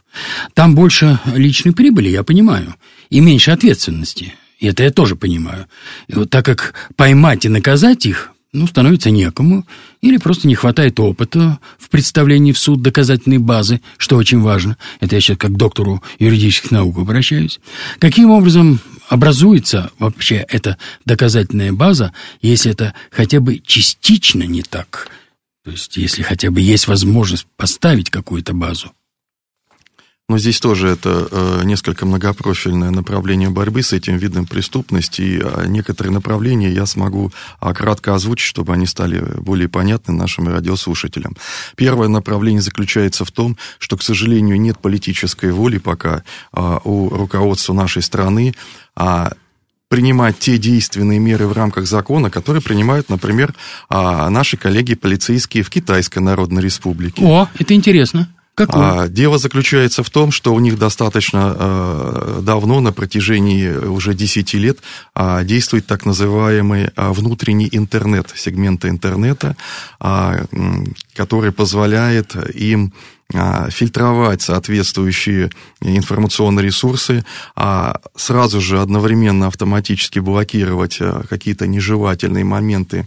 [0.55, 2.75] Там больше личной прибыли, я понимаю,
[3.11, 4.35] и меньше ответственности.
[4.59, 5.67] И это я тоже понимаю.
[6.09, 9.67] И вот так как поймать и наказать их, ну, становится некому,
[10.01, 14.77] или просто не хватает опыта в представлении в суд доказательной базы, что очень важно.
[15.01, 17.61] Это я сейчас как к доктору юридических наук обращаюсь.
[17.99, 25.09] Каким образом образуется вообще эта доказательная база, если это хотя бы частично не так?
[25.65, 28.93] То есть, если хотя бы есть возможность поставить какую-то базу.
[30.29, 35.23] Но здесь тоже это э, несколько многопрофильное направление борьбы с этим видом преступности.
[35.23, 40.49] И э, некоторые направления я смогу э, кратко озвучить, чтобы они стали более понятны нашим
[40.49, 41.35] радиослушателям.
[41.77, 47.73] Первое направление заключается в том, что, к сожалению, нет политической воли пока э, у руководства
[47.73, 48.55] нашей страны
[48.95, 49.33] а
[49.89, 53.55] принимать те действенные меры в рамках закона, которые принимают, например,
[53.89, 57.25] наши коллеги полицейские в Китайской Народной Республике.
[57.25, 58.29] О, это интересно.
[58.59, 58.83] Какой?
[58.83, 64.55] А, дело заключается в том, что у них достаточно э, давно, на протяжении уже 10
[64.55, 64.79] лет,
[65.15, 69.57] э, действует так называемый э, внутренний интернет, сегмента интернета,
[70.01, 70.45] э,
[71.15, 72.93] который позволяет им
[73.69, 75.51] фильтровать соответствующие
[75.83, 80.99] информационные ресурсы, а сразу же одновременно автоматически блокировать
[81.29, 83.07] какие-то нежелательные моменты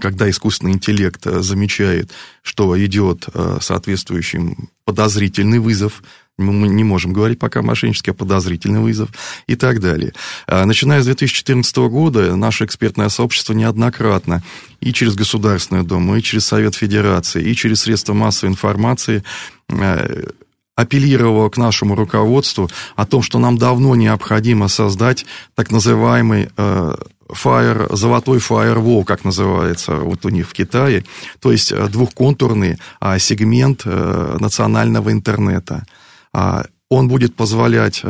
[0.00, 2.10] когда искусственный интеллект э, замечает,
[2.42, 6.02] что идет э, соответствующий подозрительный вызов,
[6.36, 9.10] мы не можем говорить пока мошеннический, а подозрительный вызов
[9.48, 10.12] и так далее.
[10.46, 14.44] А, начиная с 2014 года наше экспертное сообщество неоднократно
[14.80, 19.24] и через Государственную Думу, и через Совет Федерации, и через средства массовой информации
[19.68, 20.26] э,
[20.76, 25.26] апеллировало к нашему руководству о том, что нам давно необходимо создать
[25.56, 26.50] так называемый
[27.30, 31.04] Fire, золотой firewall, как называется вот у них в Китае,
[31.40, 35.86] то есть э, двухконтурный а, сегмент а, национального интернета.
[36.32, 38.02] А, он будет позволять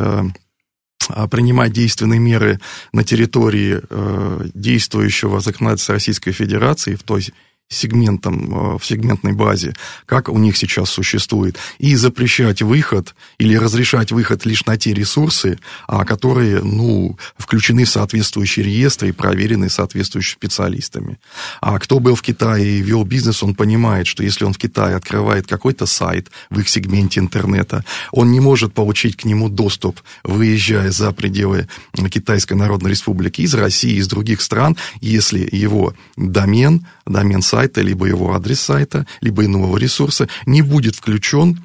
[1.09, 2.59] а, принимать действенные меры
[2.93, 7.27] на территории а, действующего законодательства Российской Федерации, в той
[7.69, 9.75] сегментом, в сегментной базе,
[10.07, 15.59] как у них сейчас существует, и запрещать выход или разрешать выход лишь на те ресурсы,
[15.87, 21.19] которые, ну, включены в соответствующие реестры и проверены соответствующими специалистами.
[21.61, 24.95] А кто был в Китае и вел бизнес, он понимает, что если он в Китае
[24.95, 30.89] открывает какой-то сайт в их сегменте интернета, он не может получить к нему доступ, выезжая
[30.89, 31.67] за пределы
[32.09, 38.05] Китайской Народной Республики из России, из других стран, если его домен, домен сайта сайта, либо
[38.05, 41.61] его адрес сайта, либо иного ресурса не будет включен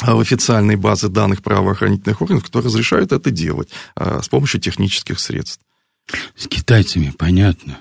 [0.00, 5.60] в официальной базы данных правоохранительных органов, которые разрешают это делать а, с помощью технических средств.
[6.36, 7.78] С китайцами понятно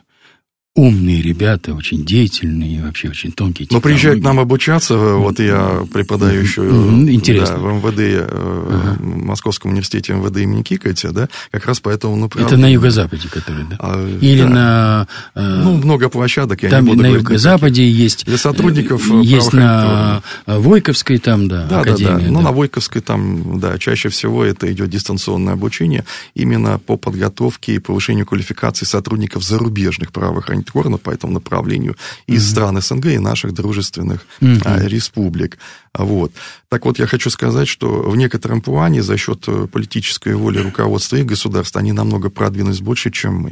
[0.76, 3.68] умные ребята, очень деятельные, вообще очень тонкие.
[3.70, 7.58] Но приезжают к нам обучаться, вот я преподаю еще Интересно.
[7.58, 8.98] Да, в МВД, э, ага.
[9.00, 12.56] в Московском университете МВД имени Кикотя, да, как раз поэтому направлению.
[12.56, 13.76] Это на юго-западе, который, да?
[13.80, 14.50] А, Или да.
[14.50, 15.08] на...
[15.36, 18.26] Э, ну, много площадок, я там не буду на юго-западе есть...
[18.26, 22.14] Для сотрудников э, Есть на Войковской там, да, да Академия.
[22.14, 26.04] Да, да, ну, на Войковской там, да, чаще всего это идет дистанционное обучение
[26.34, 31.96] именно по подготовке и повышению квалификации сотрудников зарубежных правоохранительных органов по этому направлению
[32.28, 32.52] из mm-hmm.
[32.52, 34.88] стран СНГ и наших дружественных mm-hmm.
[34.88, 35.58] республик.
[35.94, 36.32] Вот.
[36.70, 41.18] Так вот, я хочу сказать, что в некотором плане за счет э, политической воли руководства
[41.18, 43.52] их государств они намного продвинулись больше, чем мы.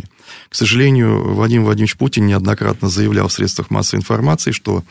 [0.49, 4.83] К сожалению, Владимир Владимирович Путин неоднократно заявлял в средствах массовой информации, что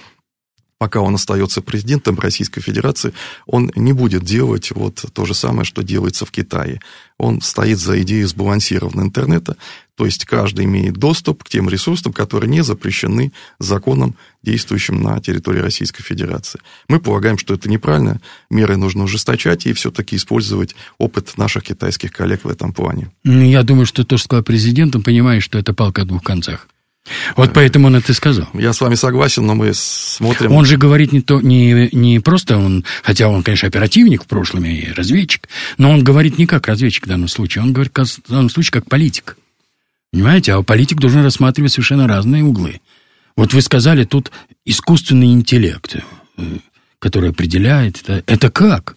[0.81, 3.12] пока он остается президентом Российской Федерации,
[3.47, 6.81] он не будет делать вот то же самое, что делается в Китае.
[7.18, 9.57] Он стоит за идею сбалансированного интернета,
[10.01, 15.59] то есть каждый имеет доступ к тем ресурсам, которые не запрещены законом, действующим на территории
[15.59, 16.59] Российской Федерации.
[16.88, 22.44] Мы полагаем, что это неправильно, меры нужно ужесточать и все-таки использовать опыт наших китайских коллег
[22.44, 23.11] в этом плане.
[23.24, 26.22] Ну, я думаю, что то, что сказал президент, он понимает, что это палка о двух
[26.22, 26.66] концах.
[27.36, 28.48] Вот поэтому он это сказал.
[28.55, 30.53] Я с вами согласен, но мы смотрим...
[30.53, 34.64] Он же говорит не, то, не, не просто он, хотя он, конечно, оперативник в прошлом
[34.64, 35.46] и разведчик,
[35.76, 38.86] но он говорит не как разведчик в данном случае, он говорит в данном случае как
[38.86, 39.36] политик.
[40.12, 40.54] Понимаете?
[40.54, 42.80] А политик должен рассматривать совершенно разные углы.
[43.36, 44.30] Вот вы сказали, тут
[44.64, 45.96] искусственный интеллект,
[46.36, 46.42] э,
[46.98, 48.02] который определяет.
[48.02, 48.96] Это, это как?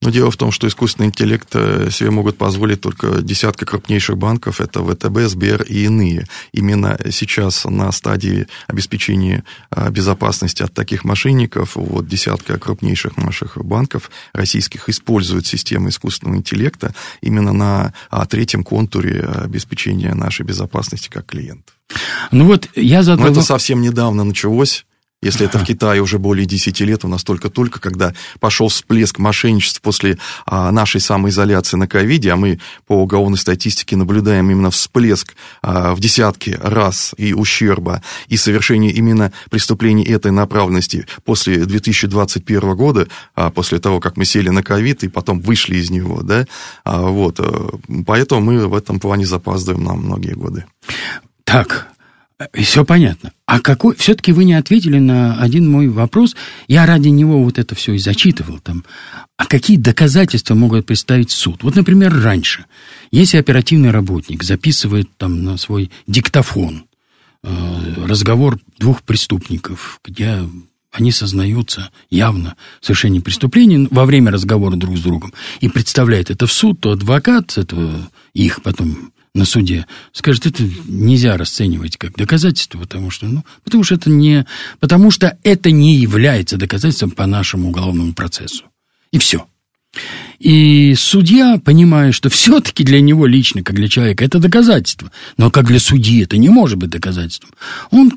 [0.00, 4.60] Но дело в том, что искусственный интеллект э, себе могут позволить только десятка крупнейших банков,
[4.60, 6.28] это ВТБ, Сбер и иные.
[6.52, 9.42] Именно сейчас на стадии обеспечения
[9.72, 16.94] э, безопасности от таких мошенников, вот десятка крупнейших наших банков российских используют системы искусственного интеллекта
[17.20, 21.74] именно на а, третьем контуре обеспечения нашей безопасности как клиентов.
[22.30, 23.26] Ну вот я задал...
[23.26, 24.84] Но это совсем недавно началось.
[25.20, 29.80] Если это в Китае уже более 10 лет, у нас только-только, когда пошел всплеск мошенничеств
[29.80, 35.94] после а, нашей самоизоляции на ковиде, а мы по уголовной статистике наблюдаем именно всплеск а,
[35.94, 43.50] в десятки раз и ущерба, и совершение именно преступлений этой направленности после 2021 года, а,
[43.50, 46.46] после того, как мы сели на ковид и потом вышли из него, да,
[46.84, 47.70] а, вот, э,
[48.06, 50.64] поэтому мы в этом плане запаздываем на многие годы.
[51.44, 51.88] Так,
[52.54, 53.32] все понятно.
[53.46, 53.96] А какой...
[53.96, 56.36] Все-таки вы не ответили на один мой вопрос.
[56.68, 58.84] Я ради него вот это все и зачитывал там.
[59.36, 61.62] А какие доказательства могут представить суд?
[61.62, 62.66] Вот, например, раньше,
[63.10, 66.84] если оперативный работник записывает там на свой диктофон
[67.42, 70.40] э, разговор двух преступников, где
[70.92, 76.46] они сознаются явно в совершении преступлений во время разговора друг с другом и представляет это
[76.46, 82.78] в суд, то адвокат этого их потом на суде, скажет, это нельзя расценивать как доказательство,
[82.78, 84.46] потому что, ну, потому что это не,
[84.80, 88.64] потому что это не является доказательством по нашему уголовному процессу.
[89.12, 89.46] И все.
[90.38, 95.66] И судья, понимая, что все-таки для него лично, как для человека, это доказательство, но как
[95.66, 97.50] для судьи это не может быть доказательством,
[97.90, 98.12] он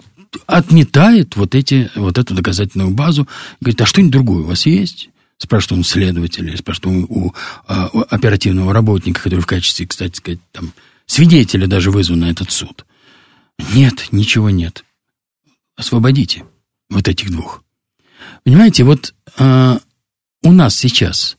[0.48, 3.28] отметает вот, эти, вот эту доказательную базу,
[3.60, 5.10] говорит, а что-нибудь другое у вас есть?
[5.38, 7.36] Спрашивает он следователя, спрашивает у, у,
[7.68, 10.72] а, у оперативного работника, который в качестве, кстати сказать, там,
[11.12, 12.86] свидетеля даже вызван на этот суд.
[13.74, 14.86] Нет, ничего нет.
[15.76, 16.46] Освободите
[16.90, 17.64] вот этих двух.
[18.46, 19.80] Понимаете, вот а,
[20.42, 21.38] у нас сейчас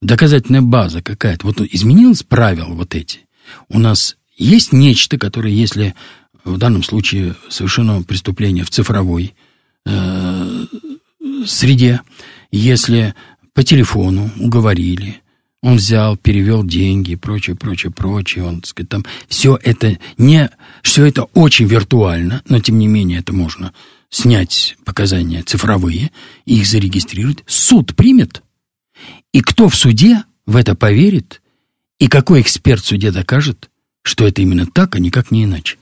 [0.00, 3.26] доказательная база какая-то, вот изменилось правила вот эти.
[3.68, 5.96] У нас есть нечто, которое, если
[6.44, 9.34] в данном случае совершено преступление в цифровой
[9.86, 10.66] э,
[11.46, 12.00] среде,
[12.52, 13.14] если
[13.54, 15.20] по телефону уговорили,
[15.62, 18.44] он взял, перевел деньги, прочее, прочее, прочее.
[18.44, 20.50] Он, так сказать, там все это не,
[20.82, 23.72] все это очень виртуально, но тем не менее это можно
[24.08, 26.10] снять показания цифровые,
[26.46, 27.44] их зарегистрировать.
[27.46, 28.42] Суд примет,
[29.32, 31.42] и кто в суде в это поверит,
[31.98, 33.70] и какой эксперт в суде докажет,
[34.02, 35.76] что это именно так, а никак не иначе.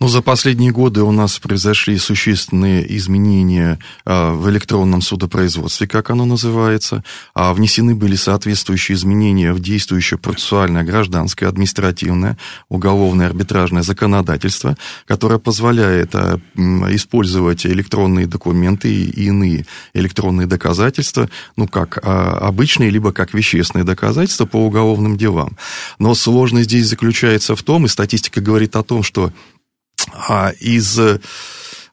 [0.00, 6.24] Ну, за последние годы у нас произошли существенные изменения а, в электронном судопроизводстве, как оно
[6.24, 7.04] называется.
[7.34, 12.36] А внесены были соответствующие изменения в действующее процессуальное, гражданское, административное,
[12.68, 21.98] уголовное, арбитражное законодательство, которое позволяет а, использовать электронные документы и иные электронные доказательства, ну, как
[22.02, 25.56] а, обычные, либо как вещественные доказательства по уголовным делам.
[25.98, 29.32] Но сложность здесь заключается в том, и статистика говорит о том, что
[30.14, 30.98] а из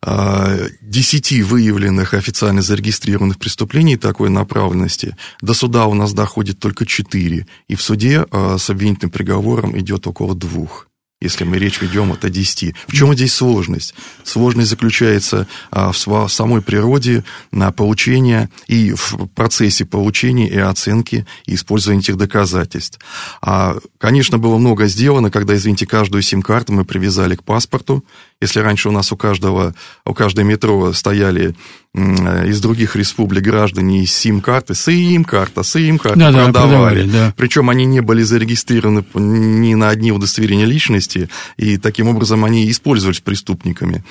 [0.03, 7.47] а, десяти выявленных официально зарегистрированных преступлений такой направленности до суда у нас доходит только четыре,
[7.68, 10.87] и в суде а, с обвинительным приговором идет около двух
[11.20, 12.76] если мы речь ведем от 10.
[12.88, 13.95] В чем здесь сложность?
[14.24, 21.55] Сложность заключается а, в самой природе на получения и в процессе получения и оценки и
[21.55, 22.99] использования этих доказательств.
[23.41, 28.05] А, конечно, было много сделано, когда, извините, каждую сим-карту мы привязали к паспорту.
[28.40, 29.74] Если раньше у нас у каждого,
[30.06, 31.56] у каждой метро стояли
[31.96, 36.52] из других республик граждане из сим-карты, сим-карта, сим-карта да, продавали.
[36.52, 37.34] Да, продавали да.
[37.36, 43.22] Причем они не были зарегистрированы ни на одни удостоверения личности, и таким образом они использовались
[43.22, 44.04] преступниками.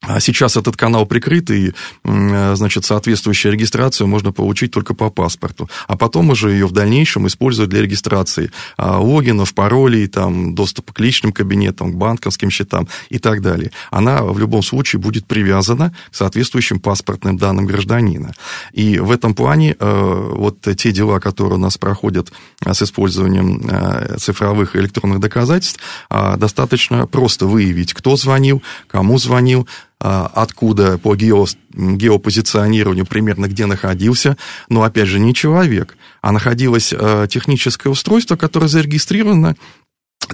[0.00, 1.72] А сейчас этот канал прикрыт, и,
[2.04, 5.68] значит, соответствующую регистрацию можно получить только по паспорту.
[5.88, 11.00] А потом уже ее в дальнейшем использовать для регистрации а, логинов, паролей, там, доступа к
[11.00, 13.72] личным кабинетам, к банковским счетам и так далее.
[13.90, 18.32] Она в любом случае будет привязана к соответствующим паспортным данным гражданина.
[18.72, 22.32] И в этом плане э, вот те дела, которые у нас проходят
[22.64, 29.68] э, с использованием э, цифровых электронных доказательств, достаточно просто выявить, кто звонил, кому звонил,
[30.00, 34.36] откуда по гео, геопозиционированию примерно где находился,
[34.68, 39.56] но опять же не человек, а находилось а, техническое устройство, которое зарегистрировано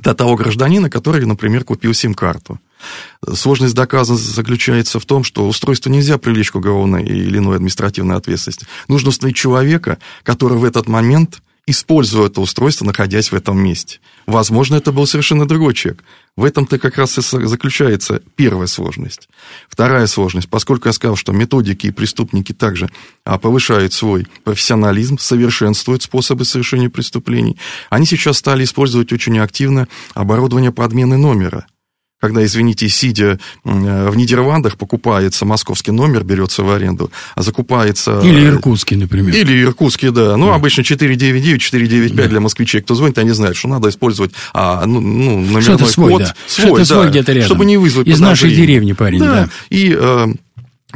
[0.02, 2.58] до того гражданина, который, например, купил сим-карту.
[3.32, 8.66] Сложность доказа заключается в том, что устройство нельзя привлечь к уголовной или иной административной ответственности.
[8.88, 14.00] Нужно установить человека, который в этот момент используя это устройство, находясь в этом месте.
[14.26, 16.02] Возможно, это был совершенно другой человек.
[16.36, 19.28] В этом-то как раз и заключается первая сложность.
[19.68, 22.90] Вторая сложность, поскольку я сказал, что методики и преступники также
[23.24, 27.56] а, повышают свой профессионализм, совершенствуют способы совершения преступлений,
[27.90, 31.66] они сейчас стали использовать очень активно оборудование подмены номера–
[32.24, 38.18] когда, извините, сидя э, в Нидерландах, покупается московский номер, берется в аренду, а закупается...
[38.20, 39.34] Или иркутский, например.
[39.34, 40.38] Или иркутский, да.
[40.38, 40.54] Ну, да.
[40.54, 42.30] обычно 499, 495 да.
[42.30, 42.80] для москвичей.
[42.80, 46.22] Кто звонит, они знают, что надо использовать а, ну, ну, номерной свой, код.
[46.22, 46.34] Да.
[46.46, 47.46] Свой, да, свой где-то рядом.
[47.46, 49.26] Чтобы не вызвать Из нашей деревни парень, да.
[49.26, 49.48] да.
[49.68, 50.26] И э,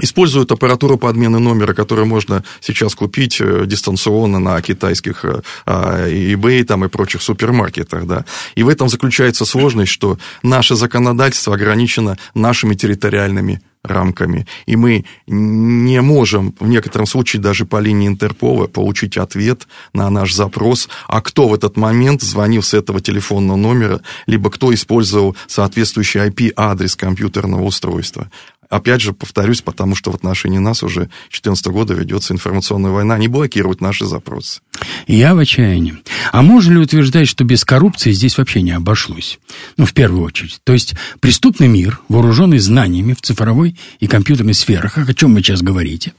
[0.00, 6.64] используют аппаратуру подмены номера, которую можно сейчас купить э, дистанционно на китайских э, а, eBay
[6.64, 8.06] там, и прочих супермаркетах.
[8.06, 8.24] Да.
[8.54, 14.46] И в этом заключается сложность, что наше законодательство ограничено нашими территориальными рамками.
[14.66, 20.34] И мы не можем в некотором случае даже по линии Интерпола получить ответ на наш
[20.34, 26.20] запрос, а кто в этот момент звонил с этого телефонного номера, либо кто использовал соответствующий
[26.20, 28.30] IP-адрес компьютерного устройства.
[28.68, 33.26] Опять же, повторюсь, потому что в отношении нас уже 2014 года ведется информационная война, они
[33.26, 34.60] блокируют наши запросы.
[35.06, 35.96] Я в отчаянии.
[36.32, 39.38] А можно ли утверждать, что без коррупции здесь вообще не обошлось?
[39.78, 40.60] Ну, в первую очередь.
[40.64, 45.62] То есть преступный мир, вооруженный знаниями в цифровой и компьютерной сферах, о чем вы сейчас
[45.62, 46.12] говорите,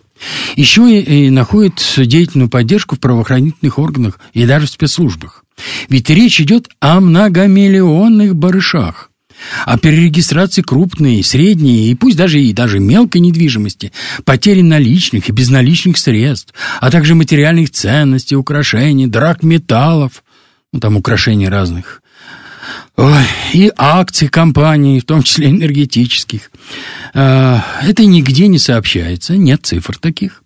[0.56, 5.44] еще и, и находит деятельную поддержку в правоохранительных органах и даже в спецслужбах.
[5.88, 9.09] Ведь речь идет о многомиллионных барышах,
[9.66, 13.92] о перерегистрации крупной, средней и пусть даже и даже мелкой недвижимости,
[14.26, 20.24] потере наличных и безналичных средств, а также материальных ценностей, украшений, драк металлов,
[20.72, 22.02] ну там украшений разных,
[22.96, 23.24] Ой,
[23.54, 26.52] и акций компаний, в том числе энергетических.
[27.14, 30.44] А, это нигде не сообщается, нет цифр таких.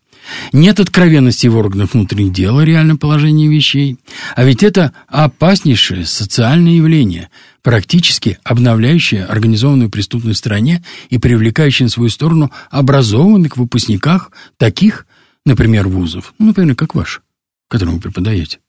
[0.51, 3.97] Нет откровенности в органах внутренних дел о реальном положении вещей.
[4.35, 7.29] А ведь это опаснейшее социальное явление,
[7.61, 15.05] практически обновляющее организованную преступную стране и привлекающее на свою сторону образованных выпускниках таких,
[15.45, 17.21] например, вузов, ну, например, как ваш,
[17.67, 18.59] которым вы преподаете.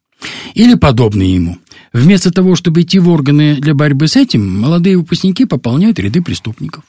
[0.54, 1.58] Или подобные ему.
[1.92, 6.84] Вместо того, чтобы идти в органы для борьбы с этим, молодые выпускники пополняют ряды преступников.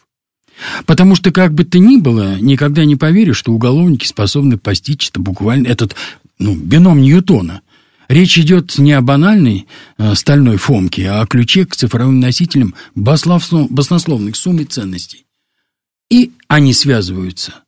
[0.85, 5.19] Потому что, как бы то ни было, никогда не поверишь, что уголовники способны постичь это
[5.19, 5.95] буквально этот
[6.39, 7.61] ну, бином Ньютона.
[8.07, 14.35] Речь идет не о банальной э, стальной фомке, а о ключе к цифровым носителям баснословных
[14.35, 15.25] сумм и ценностей.
[16.11, 17.63] И они связываются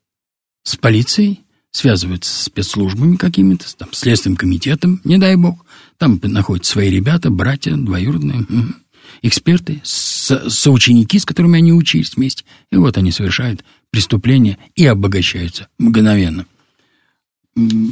[0.61, 5.65] с полицией, связываются с спецслужбами какими-то, там, следственным комитетом, не дай бог.
[5.97, 8.41] Там находятся свои ребята, братья, двоюродные.
[8.41, 8.73] Угу
[9.21, 12.43] эксперты, со, соученики, с которыми они учились вместе.
[12.71, 16.45] И вот они совершают преступления и обогащаются мгновенно.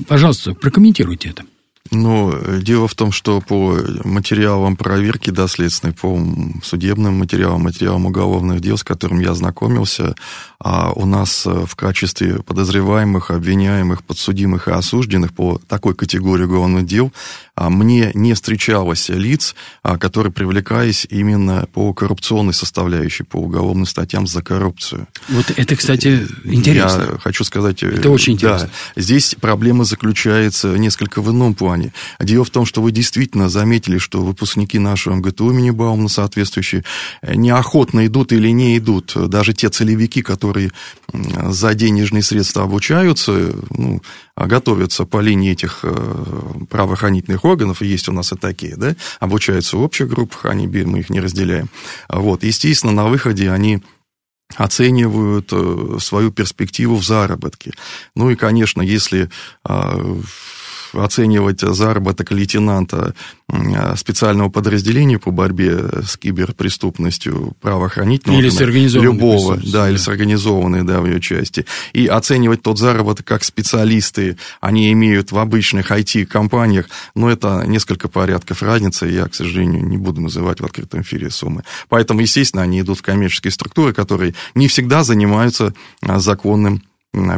[0.08, 1.44] Пожалуйста, прокомментируйте это.
[1.92, 6.20] Ну, дело в том, что по материалам проверки доследственной, по
[6.64, 10.16] судебным материалам, материалам уголовных дел, с которым я ознакомился,
[10.60, 17.14] а у нас в качестве подозреваемых, обвиняемых, подсудимых и осужденных по такой категории уголовных дел
[17.58, 24.42] мне не встречалось лиц, а, которые привлекались именно по коррупционной составляющей, по уголовным статьям за
[24.42, 25.08] коррупцию.
[25.30, 27.10] Вот это, кстати, интересно.
[27.14, 27.82] Я хочу сказать...
[27.84, 28.70] Э, это очень интересно.
[28.96, 31.94] Да, здесь проблема заключается несколько в ином плане.
[32.20, 36.84] Дело в том, что вы действительно заметили, что выпускники нашего МГТУ имени Баумана соответствующие
[37.22, 39.14] э, неохотно идут или не идут.
[39.30, 40.72] Даже те целевики, которые
[41.52, 44.02] за денежные средства обучаются, ну,
[44.36, 49.82] готовятся по линии этих э, правоохранительных органов, есть у нас и такие, да, обучаются в
[49.82, 51.70] общих группах, они, мы их не разделяем.
[52.10, 53.82] Вот, естественно, на выходе они
[54.56, 57.72] оценивают э, свою перспективу в заработке.
[58.16, 59.30] Ну и, конечно, если
[59.64, 59.98] а,
[60.98, 63.14] оценивать заработок лейтенанта
[63.96, 70.84] специального подразделения по борьбе с киберпреступностью правоохранительного или с организованной любого, да, или с организованной,
[70.84, 76.88] да, в ее части, и оценивать тот заработок как специалисты, они имеют в обычных IT-компаниях,
[77.14, 81.64] но это несколько порядков разницы, я, к сожалению, не буду называть в открытом эфире суммы.
[81.88, 86.84] Поэтому, естественно, они идут в коммерческие структуры, которые не всегда занимаются а, законным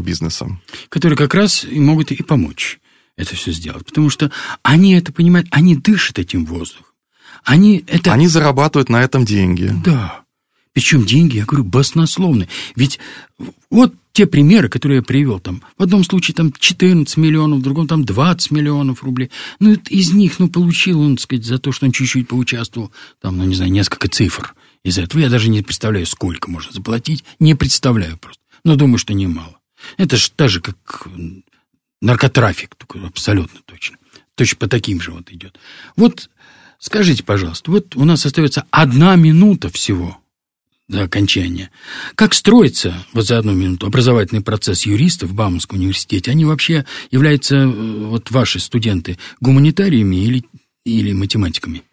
[0.02, 0.62] бизнесом.
[0.90, 2.80] Которые как раз могут и помочь
[3.18, 3.86] это все сделать.
[3.86, 4.32] Потому что
[4.64, 6.86] они это понимают, они дышат этим воздухом.
[7.44, 8.14] Они, это...
[8.14, 9.72] они зарабатывают на этом деньги.
[9.84, 10.22] Да.
[10.74, 12.50] Причем деньги, я говорю, баснословные.
[12.76, 13.00] Ведь
[13.72, 17.88] вот те примеры, которые я привел, там, в одном случае там 14 миллионов, в другом
[17.88, 19.32] там 20 миллионов рублей.
[19.60, 22.92] Ну, из них, ну, получил он, так сказать, за то, что он чуть-чуть поучаствовал,
[23.22, 24.54] там, ну, не знаю, несколько цифр.
[24.84, 27.24] Из этого я даже не представляю, сколько можно заплатить.
[27.40, 28.42] Не представляю просто.
[28.64, 29.58] Но думаю, что немало.
[29.98, 31.08] Это же так же, как
[32.02, 33.98] наркотрафик, абсолютно точно.
[34.36, 35.58] Точно по таким же вот идет.
[35.96, 36.30] Вот
[36.80, 40.18] скажите, пожалуйста, вот у нас остается одна минута всего
[40.88, 41.70] до окончания.
[42.16, 46.32] Как строится вот за одну минуту образовательный процесс юристов в Бауманском университете?
[46.32, 50.46] Они вообще являются, э, вот ваши студенты, гуманитариями или,
[50.86, 51.84] или математиками?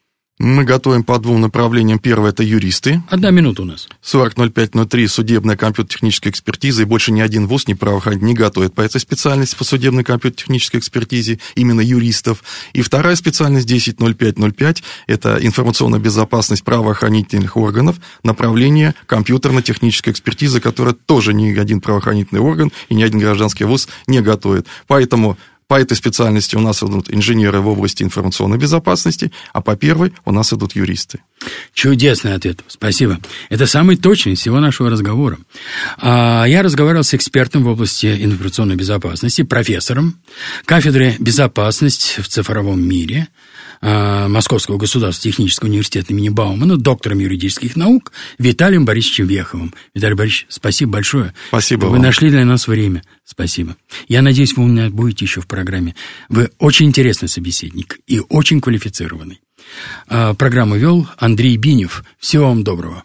[0.41, 2.01] Мы готовим по двум направлениям.
[2.01, 3.05] Первое– это юристы.
[3.09, 3.89] Одна минута у нас.
[4.03, 9.01] 40.05.03 судебная компьютер-техническая экспертиза, и больше ни один вуз, ни правоохранитель не готовит по этой
[9.01, 12.43] специальности, по судебной компьютер-технической экспертизе, именно юристов.
[12.73, 21.57] И вторая специальность 10.05.05– это информационная безопасность правоохранительных органов, направление компьютерно-технической экспертизы, которая тоже ни
[21.57, 24.67] один правоохранительный орган и ни один гражданский вуз не готовит.
[24.89, 30.13] Поэтому по этой специальности у нас идут инженеры в области информационной безопасности, а по первой
[30.25, 31.21] у нас идут юристы.
[31.73, 32.61] Чудесный ответ.
[32.69, 33.19] Спасибо.
[33.49, 35.39] Это самый точный всего нашего разговора.
[35.99, 40.17] А, я разговаривал с экспертом в области информационной безопасности, профессором
[40.65, 43.29] кафедры безопасность в цифровом мире–
[43.81, 49.75] Э, Московского государственного технического университета имени Баумана, доктором юридических наук Виталием Борисовичем Веховым.
[49.95, 51.35] Виталий Борисович, спасибо большое.
[51.49, 52.03] Спасибо Вы вам.
[52.03, 53.03] нашли для нас время.
[53.25, 53.77] Спасибо.
[54.09, 55.95] Я надеюсь, вы у меня будете еще в программе.
[56.29, 59.41] Вы очень интересный собеседник и очень квалифицированный.
[60.09, 62.05] Э, программу вел Андрей Бинев.
[62.19, 63.05] Всего вам доброго.